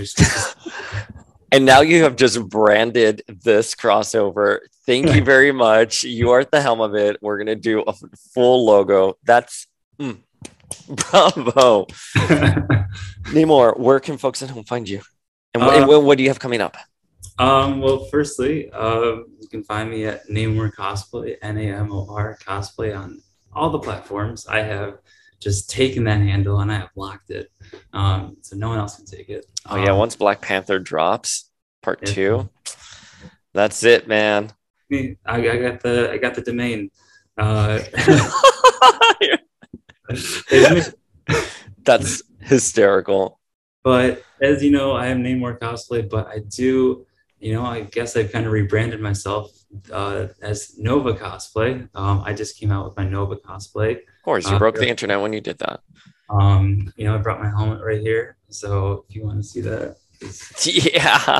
and 1.52 1.66
now 1.66 1.82
you 1.82 2.04
have 2.04 2.16
just 2.16 2.48
branded 2.48 3.24
this 3.28 3.74
crossover. 3.74 4.60
Thank 4.86 5.14
you 5.14 5.24
very 5.24 5.52
much. 5.52 6.04
You 6.04 6.32
are 6.32 6.40
at 6.40 6.52
the 6.52 6.62
helm 6.62 6.82
of 6.82 6.94
it. 6.96 7.18
We're 7.22 7.40
gonna 7.40 7.56
do 7.56 7.82
a 7.82 7.94
full 8.34 8.66
logo. 8.66 9.18
That's 9.24 9.68
mm, 10.00 10.20
bravo. 10.88 11.86
Namor, 13.34 13.80
where 13.80 14.00
can 14.00 14.18
folks 14.18 14.44
at 14.44 14.52
home 14.52 14.64
find 14.64 14.88
you? 14.88 15.02
And, 15.54 15.64
uh, 15.64 15.70
and 15.72 15.88
what, 15.88 16.04
what, 16.04 16.18
do 16.18 16.24
you 16.24 16.30
have 16.30 16.40
coming 16.40 16.62
up? 16.62 16.78
Um, 17.40 17.82
well, 17.82 18.06
firstly, 18.12 18.70
uh, 18.72 19.18
you 19.40 19.48
can 19.50 19.64
find 19.64 19.90
me 19.90 20.06
at 20.06 20.28
Namor 20.28 20.74
Cosplay, 20.74 21.38
N 21.42 21.58
A 21.58 21.74
M 21.76 21.92
O 21.92 22.08
R 22.10 22.38
Cosplay 22.46 22.98
on 22.98 23.22
all 23.54 23.70
the 23.70 23.80
platforms. 23.80 24.46
I 24.48 24.62
have 24.62 25.00
just 25.40 25.70
taken 25.70 26.04
that 26.04 26.20
handle 26.20 26.60
and 26.60 26.72
I 26.72 26.80
have 26.80 26.90
locked 26.96 27.32
it, 27.32 27.50
um, 27.94 28.38
so 28.42 28.58
no 28.58 28.70
one 28.70 28.78
else 28.78 28.98
can 28.98 29.06
take 29.06 29.30
it. 29.30 29.46
Oh 29.68 29.78
yeah, 29.78 29.92
um, 29.92 29.98
once 29.98 30.16
Black 30.16 30.42
Panther 30.42 30.80
drops, 30.80 31.50
part 31.82 32.00
yeah. 32.04 32.14
two, 32.14 32.50
that's 33.54 33.84
it, 33.84 34.08
man. 34.08 34.52
I, 34.92 35.16
I 35.26 35.58
got 35.58 35.82
the 35.82 36.12
I 36.12 36.18
got 36.18 36.36
the 36.36 36.42
domain. 36.42 36.92
Uh, 37.38 37.80
that's 41.84 42.22
hysterical. 42.42 43.40
But 43.84 44.24
as 44.42 44.64
you 44.64 44.72
know, 44.72 44.94
I 44.94 45.08
have 45.08 45.18
Namor 45.18 45.60
cosplay, 45.60 46.08
but 46.10 46.28
I 46.28 46.40
do, 46.40 47.06
you 47.40 47.54
know, 47.54 47.66
I 47.66 47.82
guess 47.82 48.16
I've 48.16 48.32
kind 48.32 48.46
of 48.46 48.52
rebranded 48.52 49.02
myself 49.02 49.52
uh, 49.92 50.28
as 50.42 50.78
Nova 50.78 51.14
cosplay. 51.14 51.88
Um, 51.96 52.24
I 52.26 52.34
just 52.34 52.60
came 52.60 52.72
out 52.72 52.86
with 52.86 52.98
my 52.98 53.04
Nova 53.04 53.36
cosplay. 53.36 53.98
Of 53.98 54.24
course, 54.24 54.50
you 54.50 54.56
uh, 54.56 54.60
broke 54.60 54.76
the 54.76 54.88
internet 54.88 55.22
when 55.22 55.34
you 55.34 55.42
did 55.42 55.60
that. 55.60 55.82
Um, 56.30 56.94
you 56.96 57.06
know, 57.06 57.16
I 57.16 57.18
brought 57.18 57.42
my 57.42 57.50
helmet 57.50 57.82
right 57.84 58.02
here, 58.02 58.38
so 58.50 59.06
if 59.10 59.16
you 59.16 59.24
want 59.24 59.42
to 59.42 59.44
see 59.44 59.62
that. 59.62 59.98
Yeah. 60.66 61.40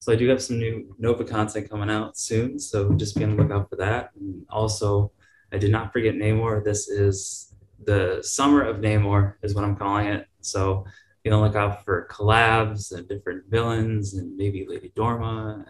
so 0.00 0.12
I 0.12 0.16
do 0.16 0.28
have 0.28 0.42
some 0.42 0.58
new 0.58 0.96
Nova 0.98 1.22
content 1.22 1.70
coming 1.70 1.88
out 1.88 2.18
soon, 2.18 2.58
so 2.58 2.92
just 2.94 3.16
be 3.16 3.22
on 3.22 3.36
the 3.36 3.42
lookout 3.42 3.70
for 3.70 3.76
that. 3.76 4.10
And 4.18 4.44
also, 4.50 5.12
I 5.52 5.58
did 5.58 5.70
not 5.70 5.92
forget 5.92 6.16
Namor. 6.16 6.64
This 6.64 6.88
is 6.88 7.54
the 7.84 8.18
summer 8.22 8.62
of 8.62 8.78
Namor, 8.78 9.34
is 9.42 9.54
what 9.54 9.62
I'm 9.62 9.76
calling 9.76 10.08
it. 10.08 10.26
So 10.40 10.84
be 11.24 11.30
on 11.30 11.40
the 11.40 11.46
lookout 11.46 11.84
for 11.84 12.06
collabs 12.10 12.92
and 12.92 13.08
different 13.08 13.44
villains 13.48 14.14
and 14.14 14.36
maybe 14.36 14.66
Lady 14.68 14.92
Dorma 14.94 15.54
and 15.54 15.66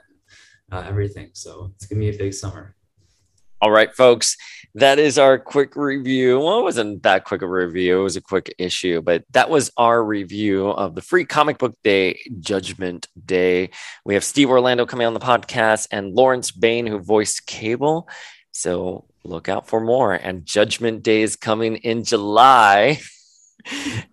uh, 0.73 0.85
everything. 0.87 1.31
So 1.33 1.73
it's 1.77 1.87
gonna 1.87 2.01
be 2.01 2.11
a 2.11 2.19
big 2.19 2.35
summer. 2.35 2.75
All 3.61 3.71
right, 3.71 3.95
folks, 3.95 4.37
that 4.75 4.99
is 4.99 5.17
our 5.17 5.39
quick 5.39 5.77
review. 5.77 6.41
Well, 6.41 6.59
it 6.59 6.65
wasn't 6.65 7.03
that 7.05 7.25
quick 7.25 7.41
a 7.41 7.49
review, 7.49 8.01
it 8.01 8.03
was 8.03 8.17
a 8.17 8.21
quick 8.21 8.53
issue, 8.59 9.01
but 9.01 9.25
that 9.31 9.49
was 9.49 9.71
our 9.77 10.05
review 10.05 10.69
of 10.69 10.97
the 10.97 11.01
free 11.01 11.25
comic 11.25 11.59
book 11.59 11.75
day, 11.85 12.21
Judgment 12.41 13.09
Day. 13.25 13.71
We 14.05 14.15
have 14.15 14.25
Steve 14.25 14.51
Orlando 14.51 14.85
coming 14.85 15.07
on 15.07 15.15
the 15.15 15.21
podcast 15.21 15.87
and 15.93 16.15
Lawrence 16.15 16.51
Bayne, 16.51 16.87
who 16.87 16.99
voiced 16.99 17.47
Cable. 17.47 18.09
So 18.51 19.07
look 19.23 19.49
out 19.49 19.69
for 19.69 19.81
more. 19.81 20.13
And 20.13 20.45
Judgment 20.45 21.03
Day 21.03 21.23
is 21.23 21.37
coming 21.37 21.77
in 21.77 22.03
July. 22.05 23.01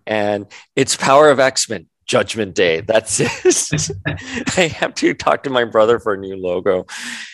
and 0.06 0.46
it's 0.76 0.96
Power 0.96 1.30
of 1.30 1.40
X 1.40 1.68
Men 1.68 1.86
Judgment 2.06 2.54
Day. 2.54 2.80
That's 2.80 3.20
it. 3.20 3.90
I 4.56 4.68
have 4.68 4.94
to 4.96 5.14
talk 5.14 5.42
to 5.44 5.50
my 5.50 5.64
brother 5.64 5.98
for 5.98 6.14
a 6.14 6.18
new 6.18 6.36
logo. 6.36 6.86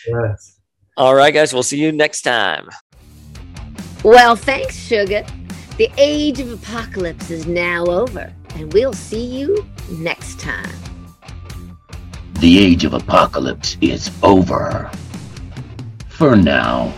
Yes. 0.07 0.59
All 0.97 1.15
right, 1.15 1.33
guys. 1.33 1.53
We'll 1.53 1.63
see 1.63 1.81
you 1.81 1.91
next 1.91 2.21
time. 2.21 2.69
Well, 4.03 4.35
thanks, 4.35 4.75
Sugar. 4.75 5.25
The 5.77 5.89
age 5.97 6.39
of 6.39 6.51
apocalypse 6.51 7.29
is 7.29 7.47
now 7.47 7.85
over, 7.85 8.33
and 8.55 8.71
we'll 8.73 8.93
see 8.93 9.25
you 9.25 9.65
next 9.89 10.39
time. 10.39 10.69
The 12.39 12.59
age 12.59 12.85
of 12.85 12.93
apocalypse 12.93 13.77
is 13.81 14.11
over. 14.23 14.89
For 16.09 16.35
now. 16.35 16.93